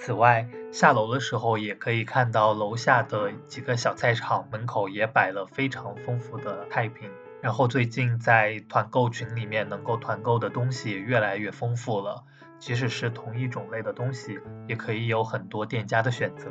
[0.00, 7.10] 此外，下楼的时候也可以看到楼下的几个小菜场门口也摆了非常丰富的菜品。
[7.40, 12.24] 然后最近在团购群里面能够团购的东西也越来越丰富了，
[12.58, 16.50] 即使是同一种类的东西，也可以有很多店家的选择。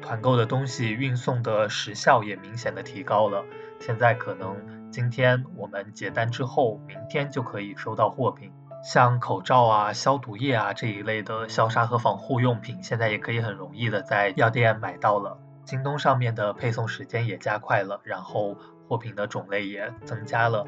[0.00, 3.44] 团购的东西运送的时效也明显的提高了，
[3.80, 8.52] 现在可能今天我们结单之后，明天就可以收到货品。
[8.84, 15.36] 像口罩啊、消毒液啊这一类的消杀和防护用品，现在也可以很容易的在药店买到了。
[15.64, 20.64] 京东上面的配送时间也加快了，然后货品的种类也增加了，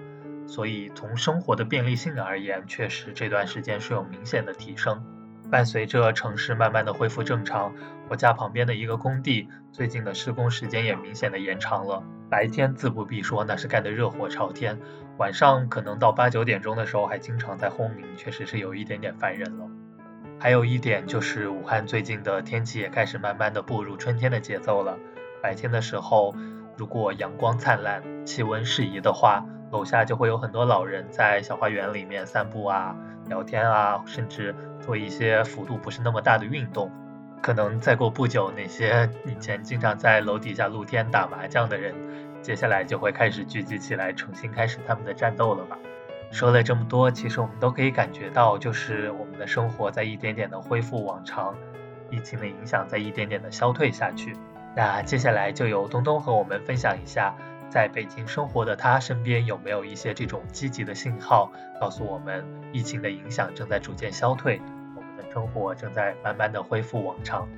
[0.50, 5.00] 所以从生活的便利性而言，确实这段时间是有明显的提升。
[5.48, 7.72] 伴随着城市慢慢的恢复正常，
[8.08, 12.02] 我家旁边的一个工地最近的施工时间也明显的延长了。
[12.28, 14.76] 白天自不必说，那是干得热火朝天。
[15.18, 19.66] 晚上可能到八九点钟的时候还经常在轰鸣，确实是有一点点烦人了。
[20.40, 24.98] 还有一点就是武汉最近的天气也开始慢慢的步入春天的节奏了。
[25.40, 26.34] 白天的时候，
[26.76, 36.90] 如果阳光灿烂、气温适宜的话，楼下就会有很多老人在小花园里面散步啊、聊天啊，甚至做一些幅度不是那么大的运动。
[37.42, 41.94] 可能再过不久，那些以前经常在楼底下露天打麻将的人，
[42.42, 45.78] 接下来就会开始聚集起来，重新开始他们的战斗了吧。
[46.30, 51.54] 说了这么多，其实我们都可以感觉到，就是我们的生活在一点点的恢复往常，
[52.10, 54.36] 疫情的影响在一点点的消退下去。
[54.76, 57.34] 那接下来就由东东和我们分享一下，
[57.70, 64.60] 在北京生活的他身边有没有一些这种积极的信号，告诉我们疫情的影响正在逐渐消退。
[64.96, 67.48] 我们的生活正在慢慢的恢复往常，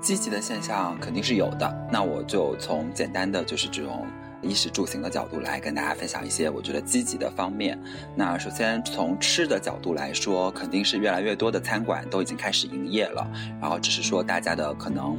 [0.00, 1.88] 积极的现象肯定是有的。
[1.92, 4.06] 那我就从简单的就是这种
[4.48, 7.78] 衣食住行的角度来跟大家分享一些我觉得积极的方面。
[8.14, 13.26] 那首先从吃的角度来说，肯定是越来越多的餐馆都已经开始营业了，
[13.60, 15.18] 然后只是说大家的可能。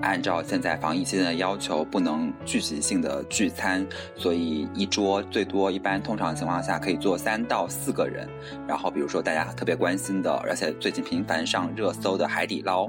[0.00, 3.86] 按照现在防疫期间的要求，不能聚集性的聚餐，
[4.16, 8.28] 所以一桌最多一般通常情况下可以坐三到四个人。
[8.66, 12.88] 然后比如说大家特别关心的，而且最近频繁上热搜的海底捞，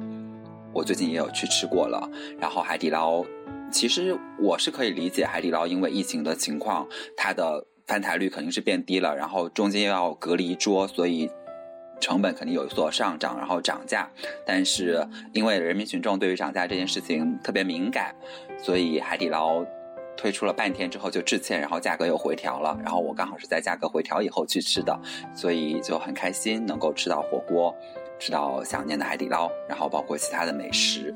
[0.72, 2.10] 我最近也有去吃过了。
[2.40, 3.24] 然后海底捞，
[3.74, 11.30] 其实我是可以理解海底捞因为疫情的情况，它的翻台率肯定是变低了，然后中间又要隔离桌，所以。
[12.02, 14.10] 成本肯定有所上涨，然后涨价，
[14.46, 18.14] 但是因为人民群众对于涨价这件事情特别敏感，
[18.62, 19.66] 所以海底捞
[20.18, 22.78] 推出了半天之后就致歉，然后价格又回调了。
[22.84, 25.00] 然后我刚好是在价格回调以后去吃的，
[25.34, 27.74] 所以就很开心能够吃到火锅，
[28.20, 31.16] 吃到想念的海底捞，然后包括其他的美食。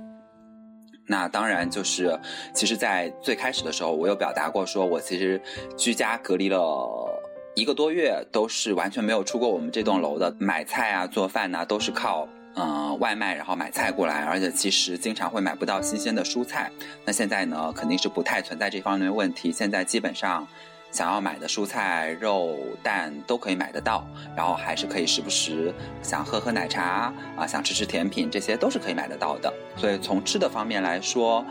[1.08, 2.20] 那当然就是，
[2.54, 5.42] 其实，在最开始的时候，我有表达过，说我其实
[5.76, 7.24] 居家隔离了。
[7.56, 16.72] 一个多月都是完全没有出过我们这栋楼的，买菜啊、做饭呐，都是靠嗯外卖，然后买菜过来，而且其实经常会买不到新鲜的蔬菜。
[17.04, 19.52] 那现在呢，肯定是不太存在这方面的问题。
[19.52, 20.48] 现在基本上
[20.92, 29.54] 想要买的蔬菜、肉、蛋都可以买得到，然后还是可以时不时想喝喝奶茶啊，想吃吃甜品，这些都是可以买得到的。
[29.76, 31.46] 所以从吃的方面来说，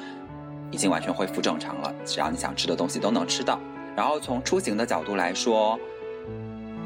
[0.72, 3.61] 已经完全恢复正常了，只要你想吃的东西都能吃到。
[3.94, 5.79] 然后从出行的角度来说，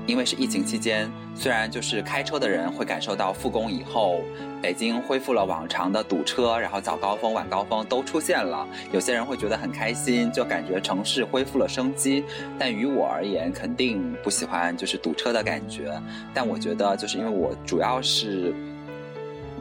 [0.07, 4.21] 因为是疫情期间，虽然就是开车的人会感受到复工以后，
[4.61, 12.25] 北京恢复了往常的堵车，然后早高峰、晚高峰都出现了，有些人会觉得很开心，就感觉城市恢复了生机。
[12.59, 15.93] 但于我而言，肯定不喜欢就是堵车的感觉。
[16.35, 18.53] 但我觉得，就是因为我主要是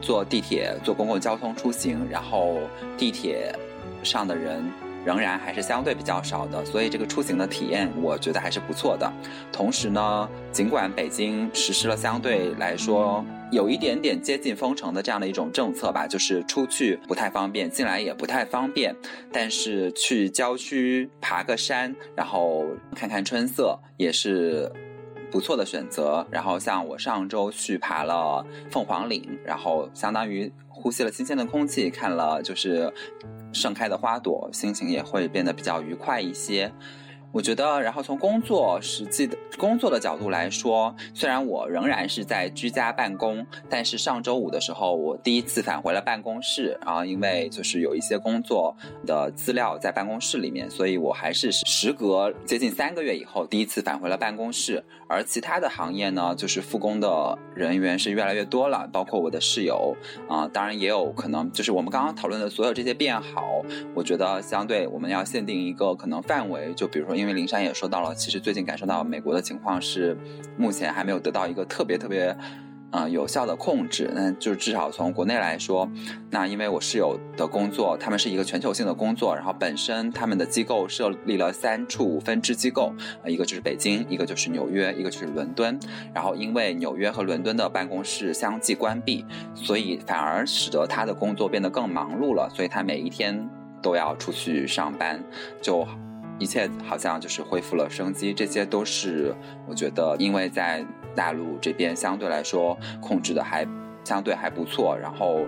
[0.00, 2.58] 坐地铁、坐公共交通出行，然后
[2.98, 3.54] 地铁
[4.02, 4.64] 上的人。
[5.04, 9.10] 仍然还是相对比较少的，所以这个出行的体验我觉得还是不错的。
[9.52, 18.94] 同时呢，尽管北京实施了相对来说有一点点接近封城的这样的一种政策吧，就是出去不太方便，进来也不太方便，
[19.32, 24.70] 但是去郊区爬个山，然后看看春色也是
[25.30, 26.26] 不错的选择。
[26.30, 32.92] 然后像我上周去爬了凤凰岭，然后相当于呼吸了新鲜的空气，看了就是。
[33.52, 36.72] 盛开的花朵，心情也会变得比较愉快一些。
[37.32, 48.74] 我觉得，然后从工作实际的工作的角度来说，虽然我仍然是在居家办公，但是上周五的时候，我第一次返回了办公室啊，因为就是有一些工作
[49.06, 54.82] 的资料在办公室里面，所以我还是时隔接近三个月以后第一次返回了办公室。
[55.08, 59.96] 而其他的行业呢，就是复工的人员是越来越多了，包括我的室友
[60.28, 63.60] 啊，当然也有可能就是我们刚刚讨论的所有这些变好，
[63.92, 67.19] 我觉得相对我们要限定一个可能范围，就比如说。
[67.20, 70.16] 因为林珊也说到了，其实最近感受到美国的情况是，
[70.56, 72.34] 目前还没有得到一个特别特别，
[72.92, 74.10] 嗯，有效的控制。
[74.14, 75.88] 那就是至少从国内来说，
[76.30, 82.92] 那因为我室友的工作，他们是一个全球性的工作，然后本身他们的机构设立了三处分支机构，
[83.26, 85.78] 一个就是北京，一个就是纽约，一个就是伦敦。
[86.14, 93.48] 然后因为纽约和伦敦的办公室相继关闭，所以反而使得他的工作变得更忙碌了，所以他每一天
[93.82, 95.22] 都要出去上班，
[95.62, 95.86] 就。
[96.40, 99.32] 一切好像就是恢复了生机，这些都是
[99.68, 100.84] 我觉得，因为在
[101.14, 103.64] 大陆这边相对来说控制的还
[104.02, 105.46] 相对还不错，然后。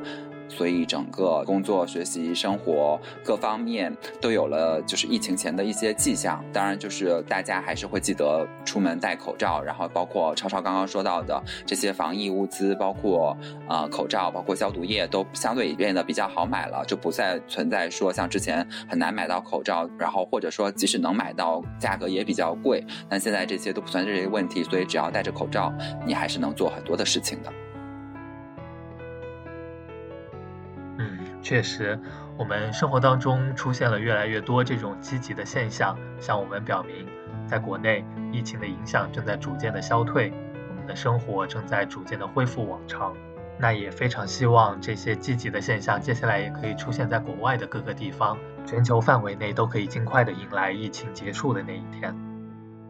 [0.57, 6.44] 所以整个工作、学习、生活各方面都有了，就是疫情前的一些迹象。
[6.53, 13.36] 当然，就是大家还是会记得出门戴口罩，然后包括超超刚刚说到的这些防疫物资，包括
[13.68, 22.84] 呃口罩、包括消毒液，都相对变得比较好买了，就不再存在说像之前很难买到口罩，然后或者说即使能买到，价格也比较贵。
[23.09, 25.72] 但现在这些都不存在这些问题，所以只要戴着口罩，
[26.07, 27.53] 你还是能做很多的事情的。
[31.43, 31.99] 确实，
[32.38, 37.07] 我们生活当中出现了越来越多这种积极的现象，向我们表明，
[37.47, 40.32] 在国内疫情的影响正在逐渐的消退，
[40.70, 43.12] 我们的生活正在逐渐的恢复往常。
[43.59, 52.16] 那也非常希望这些积极的现象接下来也可以出现在国外的各个地方，全球范围内都可以尽快的迎来疫情结束的那一天。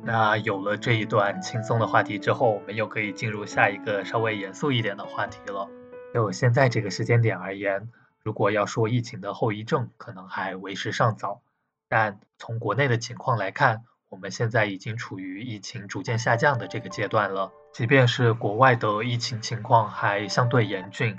[0.05, 5.69] 那有了这一段轻松的话题之后，我们又可以进入下一个稍微严肃一点的话题了。
[6.13, 7.89] 就现在这个时间点而言。
[8.23, 11.43] 如果要说疫情的后遗症，可能还为时尚早。
[11.89, 17.53] 但从国内的情况来看，我们现在已经处于疫情逐渐下降的这个阶段了。
[17.73, 21.19] 即便是国外的疫情情况还相对严峻，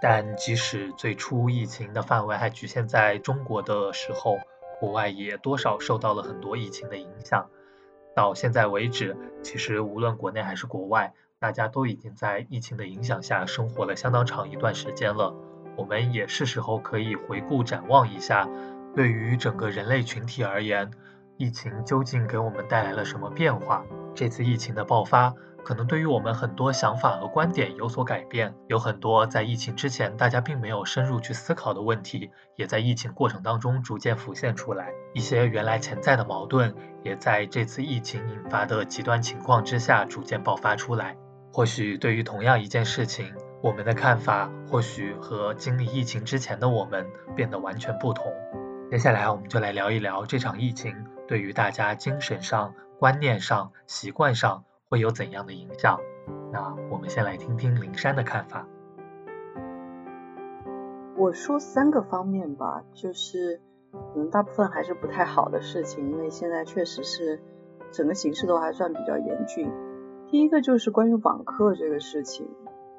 [0.00, 4.38] 但即使最初疫情的范围还局限在中国的时候，
[4.80, 7.50] 国外也多少受到了很多疫情的影响。
[8.14, 15.34] 到现在为止，其实无论国内还是国外，大家都已经在疫情的影响下生活了相当长一段时间了。
[15.76, 18.48] 我们也是时候可以回顾展望一下，
[18.94, 20.90] 对于整个人类群体而言，
[21.38, 23.84] 疫情究竟给我们带来了什么变化？
[24.14, 25.32] 这次疫情的爆发，
[25.64, 34.90] 可能对于我们很多想法和观点有所改变，有很多在疫情之前大家并没有深入去思考的问题，也在疫情过程当中逐渐浮现出来。
[35.14, 41.16] 一些原来潜在的矛盾，也在这次疫情引发的极端情况之下逐渐爆发出来。
[41.52, 43.32] 或许对于同样一件事情，
[43.62, 47.06] 我们的看法或许和经历疫情之前的我们
[47.36, 48.32] 变得完全不同。
[48.90, 56.00] 接下来，我们就来聊一聊这场疫情对于大家精神上、观念上、习惯上会有怎样的影响。
[56.50, 58.66] 那我们先来听听灵山的看法。
[61.16, 63.60] 我说三个方面吧，就是
[63.92, 67.40] 可能大部分还是不太好的事情，因为现在确实是
[67.92, 69.70] 整个形势都还算比较严峻。
[70.28, 72.48] 第一个就是关于网课这个事情。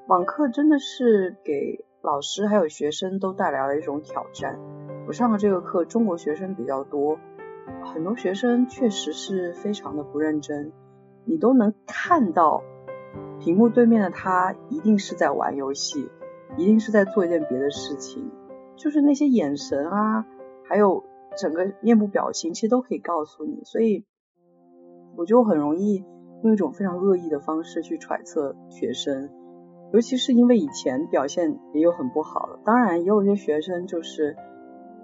[0.08, 4.60] 网课真的是给老师还有学生都带来了一种挑战。
[5.08, 7.18] 我上了这个课，中国学生比较多，
[7.86, 10.74] 很多学生确实是非常的不认真，
[11.24, 12.64] 你都能看到
[13.40, 16.10] 屏幕对面的他一定是在玩游戏，
[16.58, 18.30] 一定是在做一件别的事情，
[18.76, 20.26] 就是那些眼神啊，
[20.68, 21.06] 还有
[21.38, 23.62] 整个面部表情，其实都可以告诉你。
[23.64, 24.04] 所以
[25.16, 26.04] 我就很容易
[26.44, 29.30] 用一种非常恶意的方式去揣测学生。
[29.94, 34.36] 尤其是因为以前表现也有很不好的，当然也有一些学生就是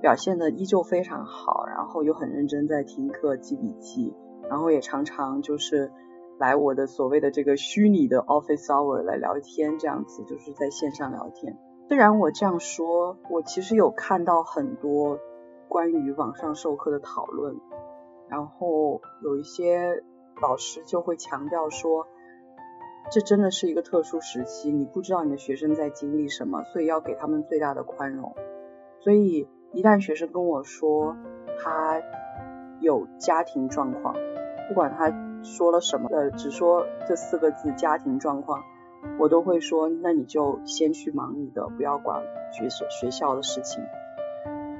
[0.02, 4.16] 表现的依旧非常好，然后又很认真在听课记笔记，
[4.50, 5.92] 然后也常常就是
[6.40, 11.56] 来我的所谓的这个虚拟的 office hour 来聊天，这样子就是在线上聊天。
[11.88, 15.20] 虽然我这样说，我其实有看到很多
[15.68, 17.56] 关于网上授课的讨论，
[18.28, 20.04] 然后有一些
[20.42, 22.08] 老师就会强调说。
[23.12, 28.36] 这真的是一个特殊时期，你不知道你的学生在经历什么，所以要给他们最大的宽容。
[29.00, 31.16] 所以一旦学生跟我说
[31.58, 32.02] 他
[32.82, 34.14] 有家庭状况，
[34.68, 35.10] 不管他
[35.44, 38.62] 说了什么，呃，只说这四个字家庭状况，
[39.18, 43.84] 我都会说，那你就先去忙你的，不要管学学学校的事情。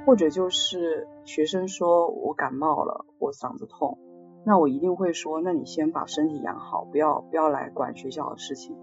[0.06, 3.98] 或者就是学生说我感冒了，我嗓子痛。
[4.44, 8.76] 那我一定会说，那你先把身体养好，不要不要来管学校的事情。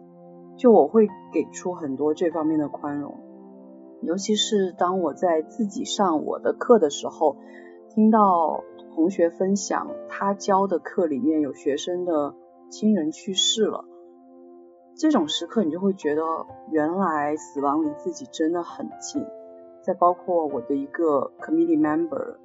[0.55, 3.19] 就我会给出很多这方面的宽容，
[4.01, 7.37] 尤其是当我在自己上我的课的时候，
[7.89, 8.63] 听到
[8.95, 12.35] 同学分享他教的课里面有学生的
[12.69, 13.85] 亲人去世了，
[14.95, 16.23] 这种时刻你就会觉得
[16.71, 19.25] 原来死亡离自己真的很近。
[19.81, 22.37] 再包括我的一个 committee member，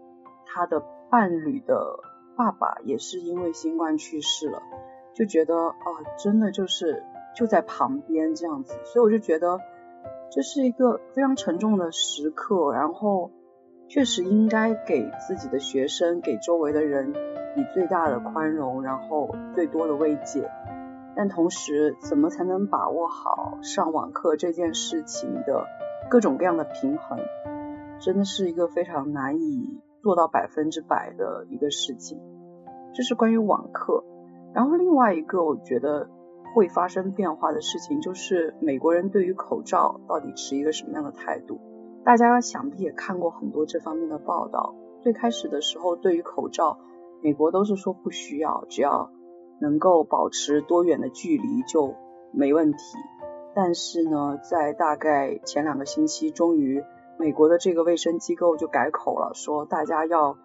[0.47, 2.12] 他的伴侣的。
[2.37, 4.63] 爸爸也是因为新冠去世了，
[5.15, 5.87] 就觉得啊，
[6.19, 7.05] 真的就是
[7.37, 9.61] 就在旁边这样子，所以我就觉得
[10.31, 13.31] 这是一个非常沉重的时刻，然后
[13.89, 17.13] 确实应该给自己的学生、给周围的人
[17.57, 20.51] 以最大的宽容，然后最多的慰藉。
[21.15, 25.67] 但同时，怎么才能把握好上网课这件事情的
[26.09, 27.19] 各种各样的平衡，
[28.01, 32.21] 真的是一个非常难以做到百分之百的一个事情。
[32.95, 34.05] 这是关于网课。
[34.55, 36.11] 然后另外一个我觉得
[36.55, 41.59] 会发生变化的事情，就是美国人对于口罩到底持一个什么样的态度？
[42.05, 44.75] 大家想必也看过很多这方面的报道。
[45.01, 46.79] 最开始的时候，对于口罩，
[47.23, 49.11] 美国都是说不需要，只要
[49.61, 51.95] 能够保持多远的距离就
[52.33, 52.79] 没问题。
[53.55, 56.83] 但是呢，在大概前两个星期，终于
[57.23, 60.37] 美国的这个卫生机构就改口了，说大家要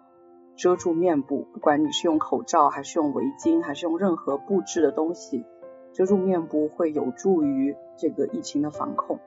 [0.54, 5.44] 遮住面部，不管你是用口罩还是用围巾还是用任何布置的东西，
[5.92, 9.18] 遮住面部会有助于这个疫情的防控。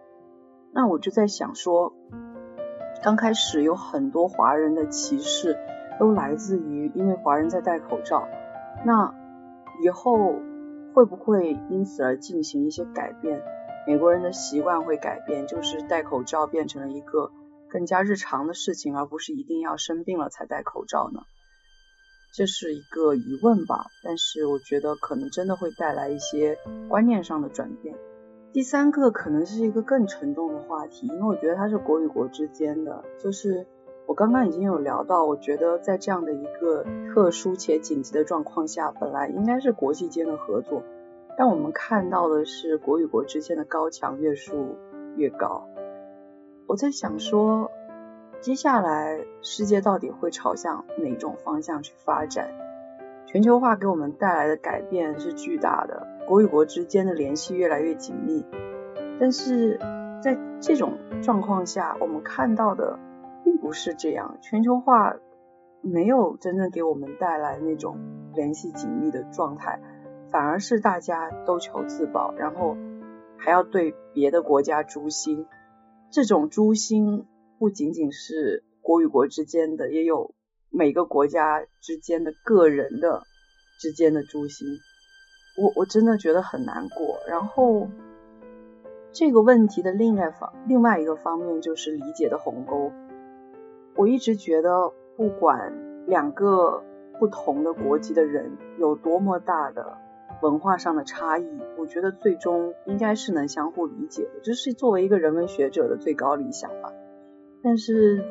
[0.71, 1.91] 那我就在想说，
[3.03, 5.57] 刚开始有很多华人的歧视
[5.99, 8.29] 都来自于因为华人在戴口罩，
[8.85, 9.13] 那
[9.83, 10.35] 以后
[10.93, 13.41] 会不会因此而进行一些改变？
[13.87, 17.31] 美国人的习惯会改变，就是戴口罩变成了一个
[17.71, 21.21] 更加日常的事情，而不是一定要生病了才戴口罩呢？
[22.33, 26.57] 这是一个疑问吧，但是我觉得可能真的会带来一些
[26.89, 27.95] 观念上的转变。
[28.53, 33.65] 第三个可能是一个更沉重的话题，因为我觉得它是国与国之间的，就是
[34.05, 40.83] 我刚刚已经有聊到，我觉得在这样的一个特殊且紧急的状况下，本来应该是国际间的合作。
[41.37, 44.77] 但我们看到的是国与国之间的高墙越筑
[45.15, 45.65] 越高。
[46.71, 47.69] 我在想说，
[48.39, 52.47] 接下来世界到底会朝向哪种方向去发展？
[53.25, 58.45] 全球化给我们带来的改变是巨大的，国与国之间的联系越来越紧密。
[59.19, 59.77] 但是
[60.23, 62.97] 在这种状况下，我们看到的
[63.43, 64.37] 并不是这样。
[64.39, 65.17] 全球化
[65.81, 67.97] 没有真正给我们带来那种
[68.33, 69.81] 联系紧密的状态。
[70.31, 72.77] 反而是大家都求自保，然后
[73.35, 75.45] 还要对别的国家诛心。
[76.11, 77.25] 这种诛心
[77.57, 80.35] 不仅仅是国与国之间的，也有
[80.69, 83.23] 每个国家之间的个人的
[83.79, 84.67] 之间的诛心。
[85.57, 87.17] 我我真的觉得很难过。
[87.29, 87.87] 然后
[89.13, 92.91] 这个问题的另外方另外一个方面就是理解的鸿沟。
[93.95, 96.83] 我一直觉得，不管两个
[97.19, 99.97] 不同的国籍的人有多么大的。
[100.41, 101.45] 文化上的差异，
[101.77, 106.91] 我觉得最终应该是能相互理解的，这是作为一个人文学者的最高理想吧。
[107.63, 108.25] 但是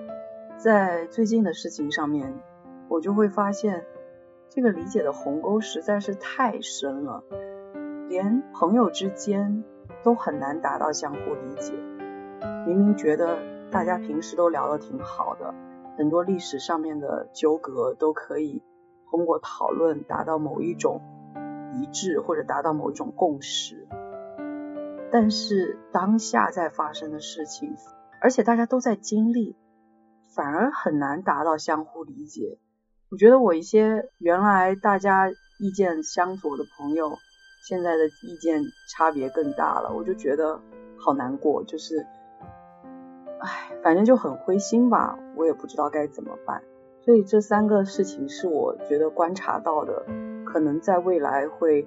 [0.57, 2.35] 在最近的事情上面，
[2.89, 3.85] 我就会发现
[4.49, 7.23] 这个理解的鸿沟实在是太深了，
[8.09, 9.63] 连朋友之间
[10.03, 11.73] 都很难达到相互理解。
[12.67, 13.39] 明明觉得
[13.71, 15.55] 大家平时都聊得挺好的，
[15.97, 18.65] 很多历史上面的纠葛都可以
[19.13, 21.01] 通过讨论达到某一种。
[21.75, 23.87] 一致或者达到某一种共识，
[25.11, 27.77] 但是当下在发生的事情，
[28.21, 29.57] 而且大家都在经历，
[30.35, 32.59] 反而很难达到相互理解。
[33.11, 37.19] 我觉得我一些原来大家意见相左的朋友，
[37.69, 40.61] 现在的意见差别更大了，我就觉得
[40.97, 42.07] 好难过，就是，
[43.41, 46.63] 唉，反正就很灰心吧，我也不知道该怎么办。
[47.03, 50.05] 所以这三个事情是我觉得观察到的。
[50.53, 51.87] 可能在未来会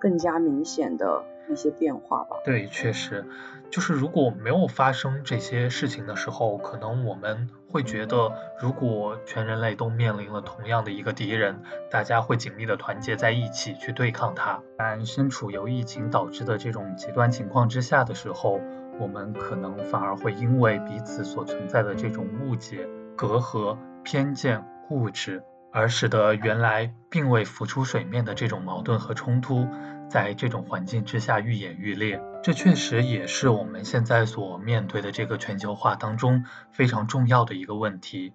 [0.00, 2.36] 更加明显的一些变化吧。
[2.44, 3.24] 对，确实，
[3.70, 14.60] 就是如果没有发生这些事情的时候，可能我们会觉得，如果全人类都面临了同样的一个敌人，大家会紧密的团结在一起去对抗它。
[14.76, 18.60] 但身处由疫情导致的这种极端情况之下的时候，
[18.98, 25.42] 我们可能反而会因为彼此所存在的这种误解、隔阂、偏见、固执。
[25.72, 29.66] 而使得原来并未浮出水面的这种矛盾和冲突，
[30.08, 32.20] 在这种环境之下愈演愈烈。
[32.42, 38.32] 这确实也是我们现在所面对的这个全球化当中非常重要的一个问题。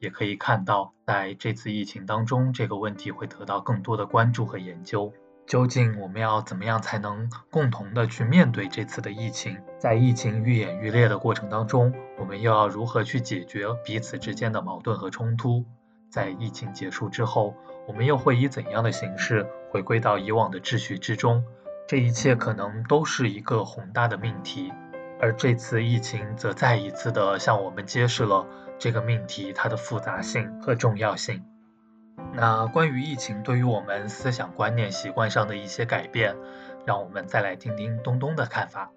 [0.00, 5.12] 也可以看到，在这次疫情当中，这个问题会得到更多的关注和研究。
[5.44, 9.56] 究竟我们要怎么样才能共同的去面对这次的疫情？
[9.78, 15.64] 在疫情愈演愈烈的过程当中，我们又要如何去解决彼此之间的矛盾和冲突？
[16.10, 17.54] 在疫情结束之后，
[17.86, 21.44] 我们又会以怎样的形式回归到以往的秩序之中？
[21.86, 24.72] 这一切可能都是一个宏大的命题，
[25.20, 28.46] 而这次疫情则再一次的向我们揭示了
[28.78, 31.44] 这个命题它的复杂性和重要性。
[32.34, 36.36] 那关于疫情对于我们思想观念习惯上的一些改变，
[36.84, 38.90] 让我们再来听听东东的看法。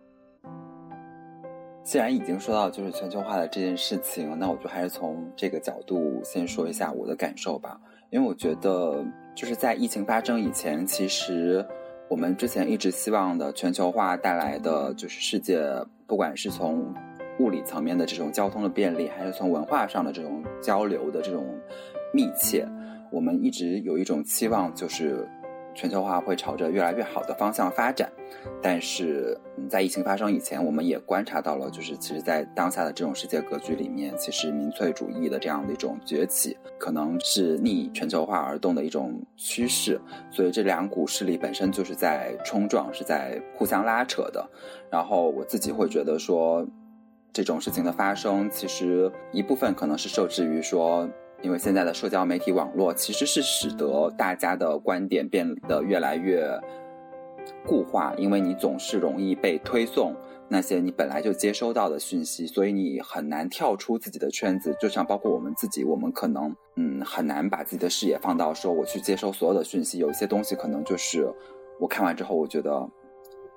[1.84, 7.80] 既然已经说到就是全球化的这件事情，那我就还是从这个角度先说一下我的感受吧。
[8.12, 9.04] 因为我觉得
[9.34, 11.66] 就是在疫情发生以前，其实
[12.10, 15.64] 我们之前一直希望的全球化带来的就是世界，
[16.06, 16.94] 不管是从
[17.40, 21.48] 物理层面的这种交通的便利，还是从文化上的这种交流的这种
[22.14, 22.68] 密切，
[23.12, 25.28] 我们一直有一种期望，就是
[25.74, 28.12] 全球化会朝着越来越好的方向发展。
[28.62, 29.38] 但是，
[29.70, 40.00] 在疫情发生以前，我们也观察到了，就是其实，在当下的这种世界格局里面，其实民粹主义的这样的一种崛起，可能是逆全球化而动的一种趋势。
[40.30, 44.50] 所以，这两股势力本身就是在冲撞，是在互相拉扯的。
[44.90, 46.66] 然后，我自己会觉得说。
[47.34, 51.08] 这种事情的发生，其实一部分可能是受制于说，
[51.42, 56.48] 因为现在的社交媒体网络其实是使得大家的观点变得越来越
[57.66, 60.16] 固化，因为你总是容易被推送
[60.48, 64.76] 那些你本来就接收到的讯息，所以你很难跳出自己的圈子。
[64.80, 71.28] 就像包括我们自己，我们可能嗯很难把自己的视野放到说我去接收所有的讯息，有一些东西可能就是
[71.80, 72.90] 我看完之后，我觉得。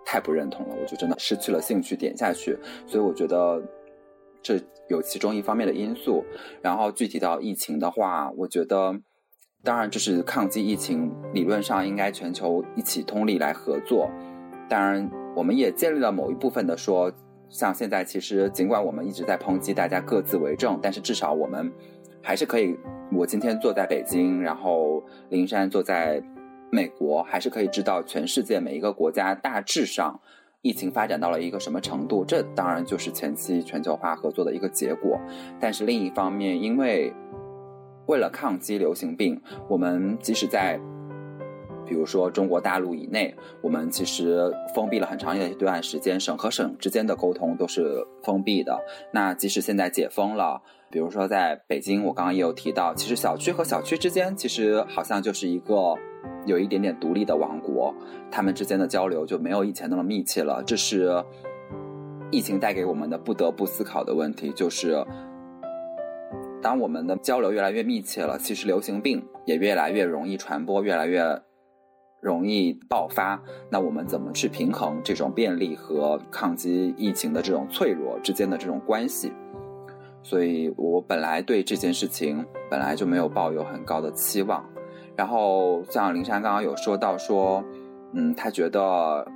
[0.07, 2.59] 太不认同了，我就真的失去了兴趣点下去。
[2.87, 3.59] 所以我觉得
[4.45, 6.25] 这有其中一方面的因素。
[6.63, 9.01] 然后具体到疫情的话，我觉得
[9.65, 14.09] 当然就是抗击疫情，理论上应该全球一起通力来合作。
[14.69, 17.13] 当然，我们也建立了某一部分的说，
[17.49, 21.73] 像现在其实尽管我们一直在抨击大家各自为政，但是至少我们
[22.23, 22.79] 还是可以。
[23.13, 26.23] 我今天坐在北京，然后林珊坐在。
[26.71, 30.21] 美国还是可以知道全世界每一个国家大致上
[30.65, 35.21] 疫情发展到了一个什么程度，这当然就是前期全球化合作的一个结果。
[35.61, 37.13] 但是另一方面，因为
[38.07, 39.39] 为了抗击流行病，
[39.69, 40.81] 我们即使在
[41.85, 48.81] 比如说中国大陆以内，我们其实封闭了很长一段时间，省和省之间的沟通都是封闭的。
[49.13, 55.95] 那即使现在解封了，比如说在北京，我刚刚也有提到，其实小区和小区之间其实好像就是一个。
[56.47, 57.95] 有一点点独立的王国，
[58.31, 60.63] 他们之间的交流就没有以前那么密切了。
[60.67, 61.25] 这是
[62.31, 65.05] 疫情带给我们的不得不思考的问题，就是
[66.61, 71.43] 当我们的交流越来越密切了，其实流行病也越来越容易传播，越来越
[72.21, 73.43] 容易爆发。
[73.71, 79.33] 那我们怎么去平衡这种便利和抗击疫情的这种脆弱之间的这种关系？
[80.23, 84.65] 所以我本来对这件事情本来就没有抱有很高的期望。
[85.17, 87.65] 然后像林珊刚刚有说到说，
[88.13, 89.27] 嗯，他觉得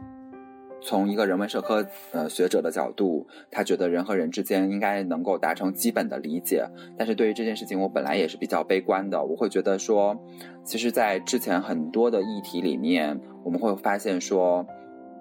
[0.80, 6.64] 从一个人文社科呃学者的角度，他觉得人和人之间应该能够达成基本的理解。
[6.96, 9.24] 但是对于这件事情，我本来也是比较悲观的。
[9.24, 10.16] 我会觉得说，
[10.64, 14.66] 其实，在之前很多的议题里面，我们会发现说，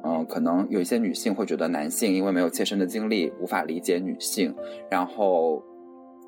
[0.03, 4.55] 嗯，可能有一些女性会觉得男性因为没有切身的经历，无法理解女性。
[4.89, 5.63] 然后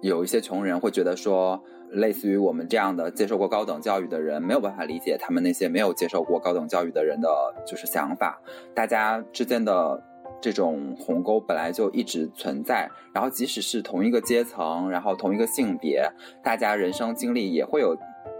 [0.01, 1.59] 有一些穷人会觉得说。
[1.91, 7.29] 类似于我们这样的接受过高等教育的人，没有办法理解他们那些没有接受过高等教育的人的
[7.65, 8.39] 就是想法。
[8.73, 10.01] 大家之间的
[10.41, 16.07] 这种鸿沟本来就一直存在，然后即使是同一个阶层，然后同一个性别，
[16.43, 17.95] 大家人生经历也会有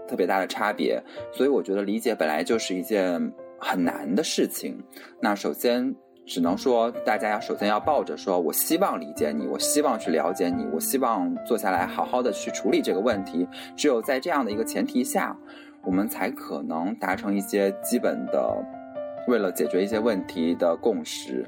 [0.08, 1.02] 特别大的差别。
[1.32, 4.82] 所以我觉得理解本来就是一件很难的事情。
[5.20, 5.94] 那首先。
[6.30, 13.48] 只能说，大家要首先要抱着说，我希望理解你，我希望去了解你，我希望坐下来好好的去处理这个问题。
[13.74, 15.36] 只有在这样的一个前提下，
[15.82, 18.64] 我们才可能达成一些基本的，
[19.26, 21.44] 为了解决一些问题的共识。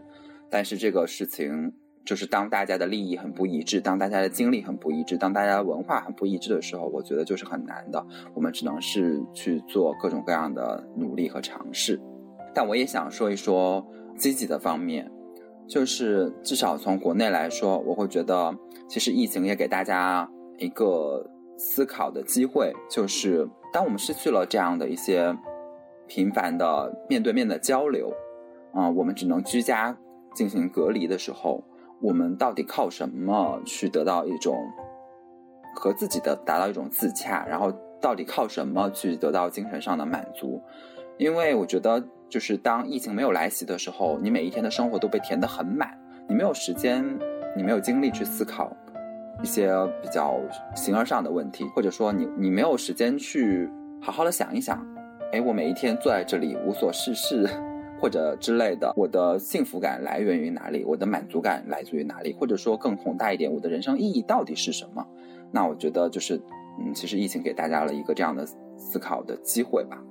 [0.50, 1.72] 但是这个事情，
[2.04, 8.04] 就是当大家的利益很不一致，当大家的经历很不一致，当大家的文化很不一致的时候，我觉得就是很难的。
[8.34, 12.00] 我们只能是去做各种各样的努力和尝试。
[12.52, 13.86] 但我也想说一说。
[14.16, 15.10] 积极的方面，
[15.68, 18.54] 就是至少从国内来说，我会觉得，
[18.88, 25.36] 其实疫情也给大家一个思考的机会，就是当我们失去了这样的一些
[26.06, 28.12] 频繁的面对面的交流，
[28.72, 29.96] 啊，我们只能居家
[30.34, 31.64] 进行隔离的时候，
[32.00, 34.56] 我们到底靠什么去得到一种
[35.74, 37.46] 和自己的达到一种自洽？
[37.46, 40.60] 然后到底靠什么去得到精神上的满足？
[41.18, 42.04] 因为我觉得。
[42.32, 45.94] 就是当疫情没有来袭的时候，你每一天的生活都被填得很满，
[46.26, 47.04] 你没有时间，
[47.54, 48.74] 你没有精力去思考
[49.42, 49.70] 一些
[50.00, 50.40] 比较
[50.74, 53.68] 形而上的问题，或者说你你没有时间去
[54.00, 54.82] 好好的想一想，
[55.30, 57.46] 哎，我每一天坐在这里无所事事，
[58.00, 60.86] 或者之类的，我的幸福感来源于哪里？
[60.86, 62.32] 我的满足感来自于哪里？
[62.40, 65.06] 或者说更宏大一点，我的人生意义到底是什么？
[65.50, 66.40] 那我觉得就是，
[66.80, 68.46] 嗯，其实疫情给大家了一个这样的
[68.78, 70.02] 思考的机会吧。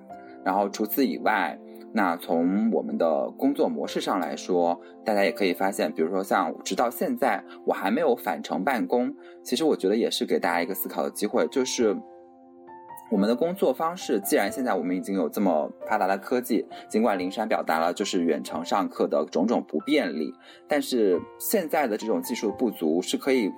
[0.46, 1.58] 然后除此以外。
[1.94, 9.14] 那从我们的工作模式上来说，大家也可以发现，比如说像直到现在我还没有返程办公，
[9.44, 11.96] 其实我觉得也是给大家一个思考的机会，就是
[13.12, 20.34] 我们的工作方式，既然现在我们已经有这么发达的科技，尽管灵山表达了就是远程上课的种种不便利，
[20.70, 23.52] 但是现在的这种技术不足是可以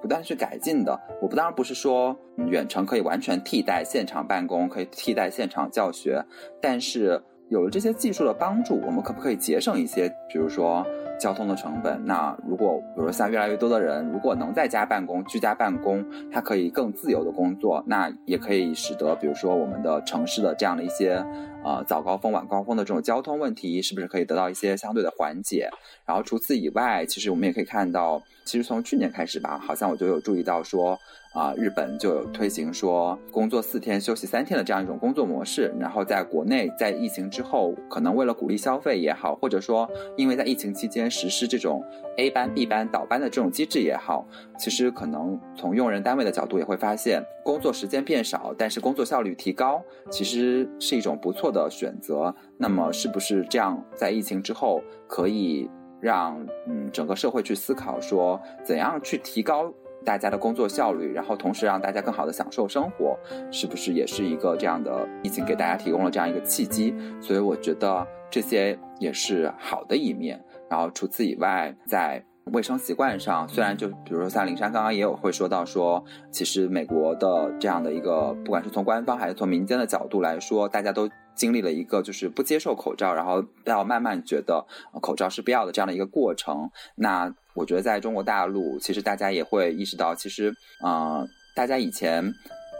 [0.00, 0.98] 不断去改进的。
[1.20, 2.16] 我不当然不是说
[2.46, 6.24] 远程可以完全替代现场办公，可以替代现场教学，
[6.62, 10.84] 但是有了这些技术的帮助，我们可不可以节省一些，比如说？
[11.16, 12.04] 交通的成本。
[12.04, 21.24] 那如果，比如像越来越多的人，如果能在家办公、居家办公，他可以更自由的工作，那也可以使得，比如说我们的城市的这样的一些，
[21.64, 25.70] 呃，早高峰、晚高峰的这种交通问题，是不是可以得到一些相对的缓解？
[26.04, 30.98] 然后除此以外，其实我们也可以看到，其实从去年开始吧，好像我就有注意到说。
[31.34, 41.82] 啊，日本就有推行说工作四天休息三天的这样一种工作模式，然后在国内在疫情之后，可能为了鼓励消费也好，或者说因为在疫情期间实施这种
[42.18, 44.24] A 班 B 班倒班的这种机制也好，
[44.56, 49.82] 其实可能从用人单位的角度也会发现，工作时间变少，但是工作效率提高，
[50.12, 52.32] 其实是一种不错的选择。
[52.56, 55.68] 那么是不是这样，在疫情之后可以
[56.04, 59.72] 让嗯整个社会去思考说，怎样去提高？
[60.04, 63.18] 大家的工作效率，然后同时让大家更好的享受生活，
[63.50, 66.94] 是不是也是一个这样的疫情给大家提供了这样一个契机？
[67.22, 70.38] 所以我觉得这些也是好的一面。
[70.68, 84.64] 然后除此以外，在卫生习惯上，虽然就比如说像林珊刚刚也有会说到说，其实美国的这样的一个，不管是从官方还是从民间的角度来说，大家都经历了一个就是不接受口罩，然后到慢慢觉得
[85.00, 86.70] 口罩是必要的这样的一个过程。
[86.96, 91.24] 那我觉得在中国大陆，其实大家也会意识到，其实，啊，
[91.54, 92.24] 大家以前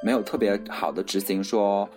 [0.03, 1.89] 没有特别好的执行说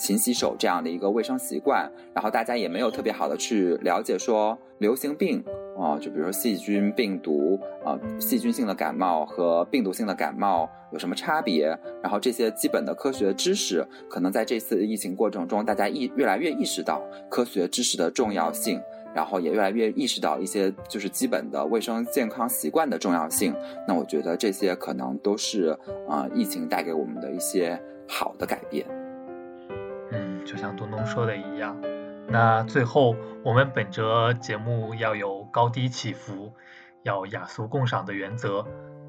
[0.00, 5.44] 勤洗手这样的一个卫生习惯，然后大家也没有特别好的去了解说流行病
[5.78, 11.66] 啊，就比如说细菌、病毒啊，细菌性的感冒和病毒性的感冒有什么差别？
[12.02, 18.80] 然后这些基本的科学知识，可能在这次疫情过程中，大家意越来越意识到科学知识的重要性。
[19.12, 23.52] 然后也越来越意识到一些就是基本的卫生健康习惯的重要性。
[23.88, 25.76] 那我觉得这些可能都是
[26.08, 27.76] 啊疫情带给我们的一些
[28.06, 28.86] 好的改变。
[30.50, 31.80] 就像东东说的一样。
[32.26, 36.52] 那最后我们本着节目要有高低起伏，
[37.04, 38.66] 要雅俗共赏的原则，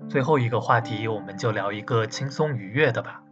[0.08, 3.24] 最后一个话题我们就聊一个轻松愉悦的吧。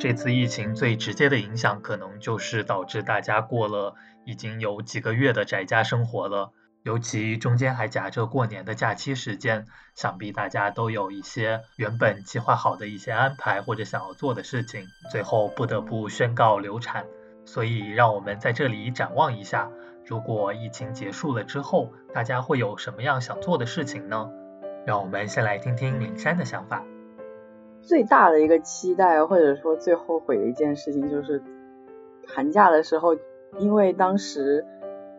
[0.00, 9.64] 这次疫情最直接的影响，可能就是导致大家过了已经有几个月的宅家生活了，尤其中间还夹着过年的假期时间，
[9.94, 17.04] 想必大家都有一些原本计划好的一些安排或者想要做的事情，最后不得不宣告流产。
[17.48, 19.70] 所以，让我们在这里展望一下，
[20.04, 24.30] 如果疫情结束了之后，大家会有什么样想做的事情呢？
[24.84, 26.84] 让我们先来听听林珊的想法。
[27.80, 31.42] 最大的一个期待，或者说最后悔的一件事情，就是
[32.26, 33.16] 寒假的时候，
[33.56, 34.66] 因为当时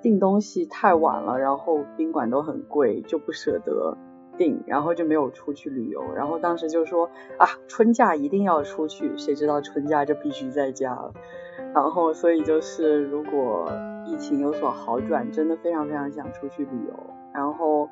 [0.03, 3.97] 订东西太晚了，然后宾馆都很贵，就不舍得
[4.39, 6.01] 订，然后就没有出去旅游。
[6.15, 11.13] 然后当时就说啊，春假一定要出去，谁知道春假就必须在家了。
[11.75, 13.71] 然后所以就是如果
[14.07, 16.93] 疫情有所好转，真的非常非常想出去旅游。
[17.33, 17.87] 然后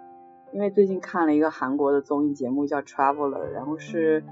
[0.52, 4.24] 因为最近看了一个韩国的综艺节目叫《Traveler》，然后是。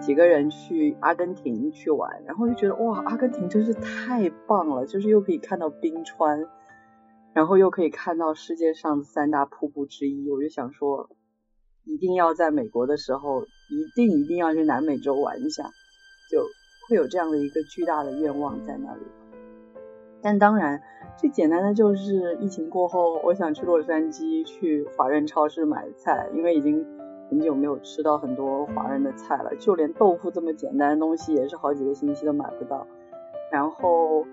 [0.00, 6.46] 几个人去阿根廷去玩，然后就觉得哇，阿根廷真是太棒了，就是又可以看到冰川，
[7.34, 10.30] 然后又可以看到世界上三大瀑布之一。
[10.30, 11.10] 我就想说，
[11.92, 15.64] 一定要在美国的时候，一定一定要去南美洲玩一下，
[16.30, 16.44] 就
[16.88, 19.02] 会有这样的一个巨大的愿望在那里。
[20.22, 20.80] 但当然，
[21.18, 26.86] 最简单的就是疫情过后，我想去洛杉矶去华人超市买菜，因为已经。
[27.30, 32.84] 很久没有吃到很多华人的菜了，就连豆腐这么简单的东西也是好几个星期都买不到。
[33.52, 34.26] 然后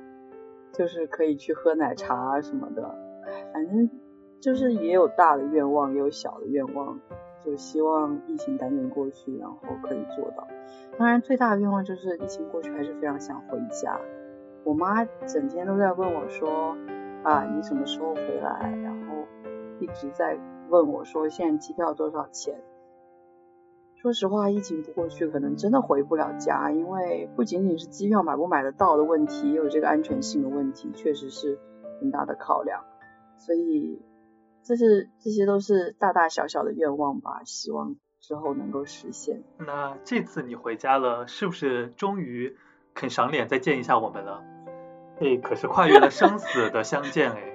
[0.74, 2.97] 就是可以去喝奶茶什么的，
[3.53, 3.88] 反正
[4.41, 6.99] 就是也有大的愿望，也有小的愿望，
[7.48, 10.45] 就希望疫情赶紧过去，然后可以做到。
[10.98, 13.98] 当然最大的愿望就是疫情过去还是非常想回家。
[14.66, 16.76] 我妈整天都在问我说
[17.24, 18.70] 啊你什么时候回来？
[18.84, 19.16] 然后
[19.80, 20.38] 一直在
[20.68, 22.60] 问我说现在机票多少钱？
[23.95, 31.58] 说实话，疫情不过去，可能真的回不了家，因为不仅仅是机票买不买得到的问题，也有这个安全性的问题，确实是
[32.02, 32.84] 很大的考量。
[33.38, 34.02] 所以，
[34.68, 39.41] 这是这些都是大大小小的愿望吧，希望之后能够实现。
[39.59, 42.57] 那这次你回家了，是不是终于
[42.93, 44.43] 肯赏脸再见一下我们了？
[45.20, 47.53] 这可是跨越了生死的相见哎。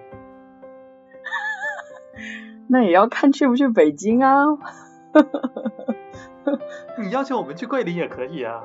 [2.71, 4.45] 那也要看去不去北京啊。
[6.99, 8.65] 你要求我们去桂林也可以啊。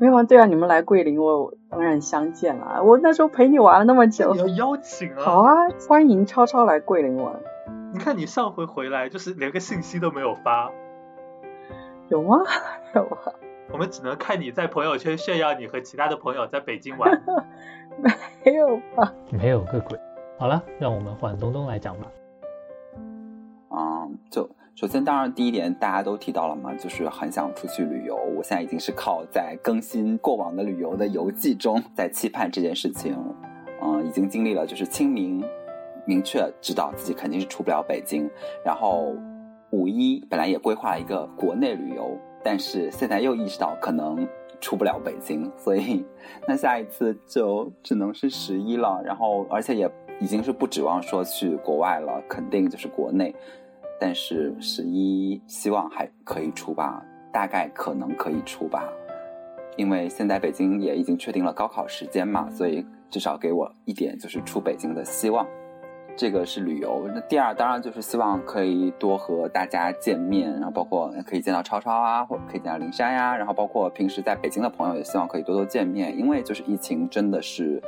[0.00, 2.82] 没有啊，对啊，你们来桂林，我当然相见了。
[2.82, 5.20] 我那时候陪你玩了那么久，你要邀请啊！
[5.20, 5.54] 好啊，
[5.88, 7.34] 欢迎超超来桂林玩。
[7.92, 10.70] 你看你上回回来就是连个信息都没有发，
[12.08, 12.38] 有吗？
[12.94, 13.32] 有啊。
[13.70, 17.22] 我们只能看你在朋友圈炫耀你和其他的朋友在北京玩，
[18.44, 19.12] 没有吧？
[19.30, 19.98] 没有个鬼。
[20.38, 22.06] 好了，让我们换东东来讲吧。
[23.70, 24.48] 嗯，就
[24.80, 28.14] 首先，当然第一点大家都提到了嘛，就是很想出去旅游。
[28.14, 33.12] 我现在已经是靠在更新过往的旅游的游记中，在期盼这件事情。
[33.82, 35.42] 嗯，已经经历了就是清明，
[36.06, 38.30] 明确知道自己肯定是出不了北京，
[38.64, 39.16] 然后
[39.70, 42.16] 五一本来也规划了一个国内旅游。
[42.44, 44.24] 但是现在又意识到可能
[44.60, 46.06] 出不了北京，所以
[46.46, 49.02] 那下一次就只能是十一了。
[49.04, 53.34] 然后而且也已经是不指望说去国外了，肯定就是国内。
[54.00, 58.88] 但是十一希望还可以出吧，大概可能可以出吧，
[59.76, 65.46] 因为现在北京也已经确定了高考时间嘛，所以至少给我一点就是出北京的希望。
[66.16, 77.80] 这个是旅游，那第二当然就是希望可以多和大家见面，然后包括可以见到超超啊，或者可以见到林珊呀，然后包括平时在北京的朋友也希望可以多多见面，因为就是疫情真的是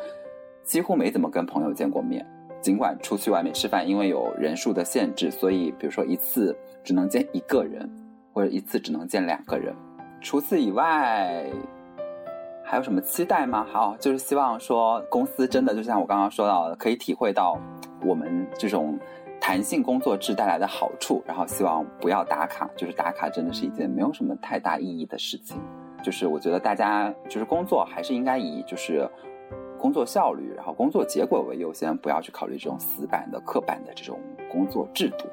[0.63, 2.25] 几乎没怎么跟朋友见过面，
[2.61, 7.91] 尽管出去外面吃饭，因为有人数的限制，所以比如说一次只能见一个人，
[8.33, 9.75] 或者一次只能见两个人，
[10.21, 11.45] 除此以外
[12.65, 13.67] 还有什么期待吗？
[13.71, 17.59] 好，就是希望说公司真的就像我刚刚说到的，可以体会到。
[18.03, 18.99] 我们这种
[19.39, 25.61] 弹性工作制带来的好处，然后希望不要打卡，就是打卡真的是一件没有什么太大意义的事情。
[26.03, 29.07] 就是我觉得大家就是工作还是应该以就是
[29.81, 34.21] 工作效率，然后工作结果为优先，不要去考虑这种死板的、刻板的这种
[34.51, 35.27] 工作制度。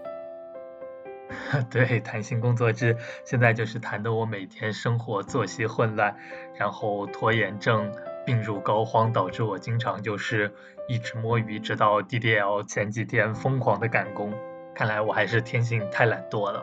[1.69, 2.95] 对，弹性工作制
[3.25, 6.15] 现在就是谈的我每天生活作息混乱，
[6.55, 7.91] 然后拖延症。
[8.25, 10.53] 病入膏肓，导致我经常就是
[10.89, 14.33] 一直摸鱼，直到 DDL 前几天疯狂的赶工。
[14.75, 16.61] 看来我还是天性太懒惰了。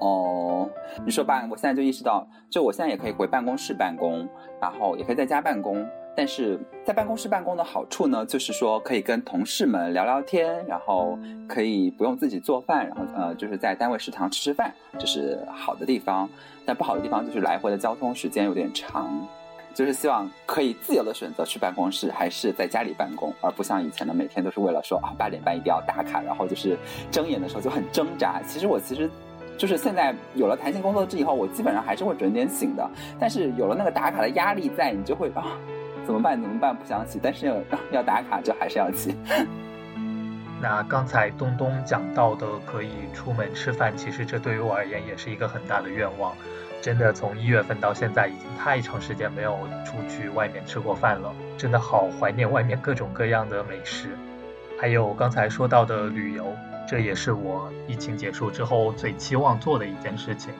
[0.00, 0.68] 哦，
[1.02, 4.28] 你说吧，我现在就意识到，就我现在也可以回办公室办公，
[4.60, 5.88] 然后也可以在家办公。
[6.16, 16.28] 但是在办公室办公的好处呢，就是说可以跟同事们聊聊天，然后可以不用自己做饭，然后呃就是在单位食堂吃吃饭，这是好的地方。
[16.64, 19.28] 但不好的地方就是来回的交通时间有点长。
[19.74, 26.78] 就是希望可以自由的选择去办公室还是在家里办公，而不像以前的每天都是为了说啊八点半一定要打卡，然后就是
[27.10, 28.40] 睁眼的时候就很挣扎。
[28.48, 29.10] 其实我其实
[29.58, 32.90] 就是现在有了弹性工作制以后，我基本上还是会准点醒的。
[33.20, 35.44] 但是有了那个打卡的压力在，你就会啊
[36.06, 37.56] 怎么办怎么办不想起，但是要
[37.90, 39.14] 要打卡就还是要起。
[40.62, 46.34] 那刚才东东讲到的可以出门吃饭，其实这对于我而言也是一个很大的愿望。
[46.80, 54.10] 真的从一月份到现在，已经太长时间没有出去外面吃过饭了，真的好怀念外面各种各样的美食。
[54.80, 56.46] 还有刚才说到的旅游，
[56.86, 60.54] 这也是我疫情结束之后最期望做的一件事情。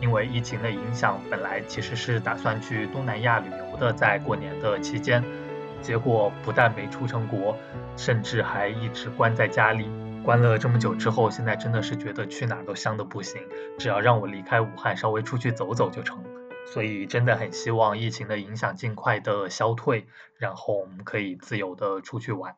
[0.00, 5.22] 因为疫情的影响，本来其实是打算去东南亚旅游的，在过年的期间，
[5.80, 7.56] 结果不但没出成国，
[7.96, 9.88] 甚至还一直关在家里。
[10.22, 13.40] 关了这么久之后，现在真的是觉得去哪都香的不行，
[13.78, 16.22] 只要让我离开武汉，稍微出去走走就成。
[16.66, 22.56] 所以真的很希望疫情的影响尽快的消退，然后我们可以自由的出去玩。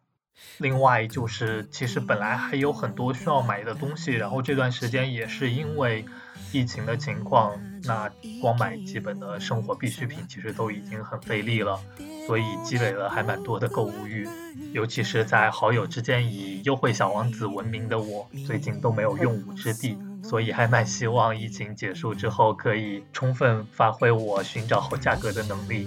[0.59, 6.05] 另外就是，其实本来还有很多需要买的东西，然后这段时间也是因为
[6.53, 8.11] 疫情的情况，那
[8.41, 11.78] 光买基本的生活必需品其实都已经很费力了，
[12.26, 14.28] 所以积累了还蛮多的购物欲。
[14.72, 25.86] 尤其是在好友之间以优惠小王子闻名的我，最近都没有用武之地，所以还蛮希望疫情结束之后可以充分发挥我寻找好价格的能力，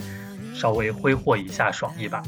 [0.56, 2.24] 稍微挥霍一下爽一把。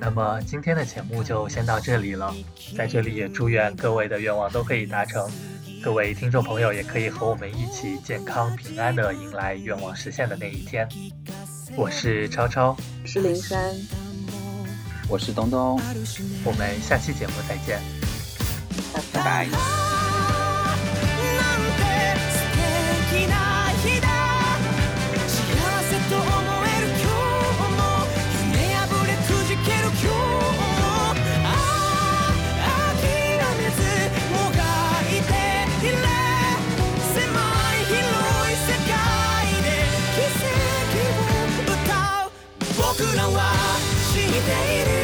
[0.00, 2.34] 那么今天的节目就先到这里了，
[2.76, 5.30] 在这里也祝愿各位的愿望都可以达成，
[5.82, 10.88] 各位听众朋友也可以和我们一起健康平安的迎来愿望实现的那一天。
[11.76, 13.74] 我是超超，我是林珊，
[15.08, 15.78] 我是东东，
[16.44, 17.78] 我们下期节目再见，
[19.12, 19.44] 拜拜。
[19.44, 19.89] 奇
[44.46, 44.99] day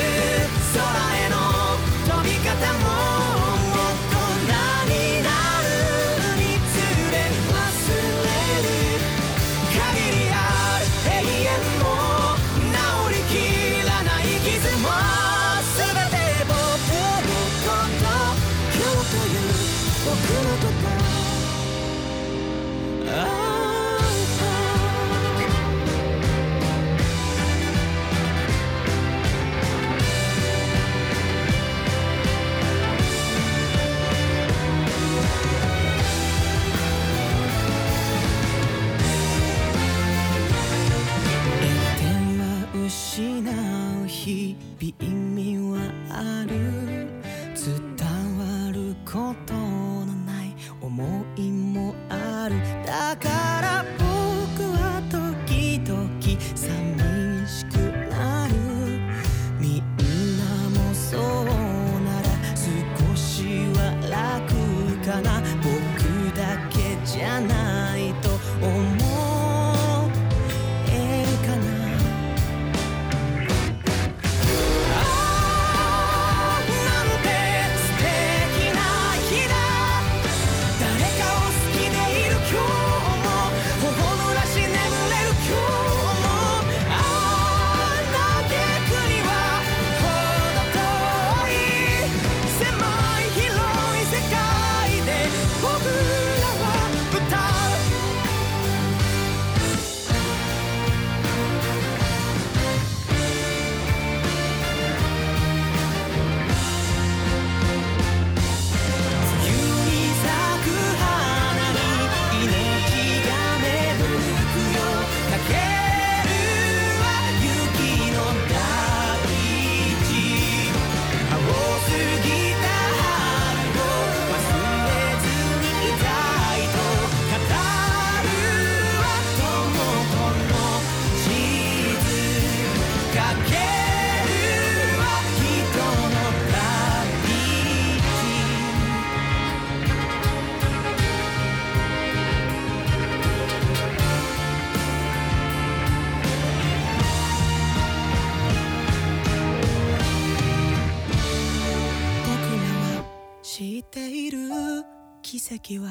[155.66, 155.90] 跡は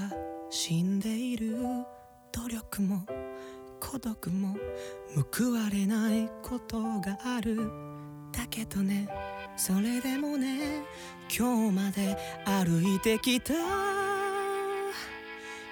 [0.50, 1.58] 死んでいる
[2.32, 3.06] 努力も
[3.82, 4.56] 孤独も
[5.34, 7.70] 報われないことがある。
[8.32, 9.08] だけどね
[9.58, 10.86] それでもね
[11.30, 13.54] 今日まで歩いてきた。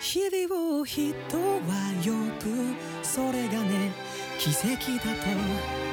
[0.01, 2.11] 日々を人は呼
[2.45, 2.75] ぶ。
[3.03, 3.93] それがね
[4.37, 4.65] 奇跡
[4.97, 5.92] だと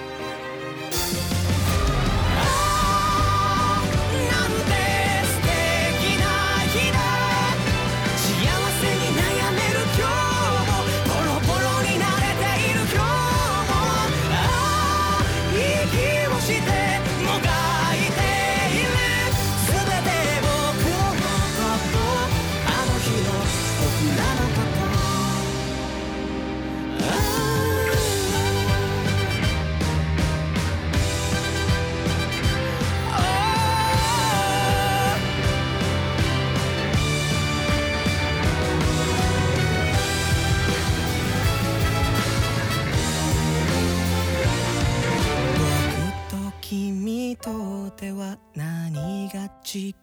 [47.30, 49.94] 君とでは何が違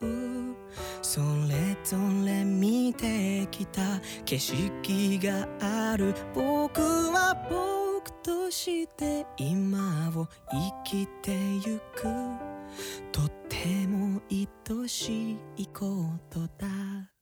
[0.00, 0.54] う
[1.02, 3.80] それぞれ見てきた
[4.24, 5.48] 景色が
[5.92, 11.32] ある僕は僕として今を生きて
[11.66, 12.04] ゆく。
[13.10, 15.82] とても愛しいこ
[16.30, 17.15] とだ。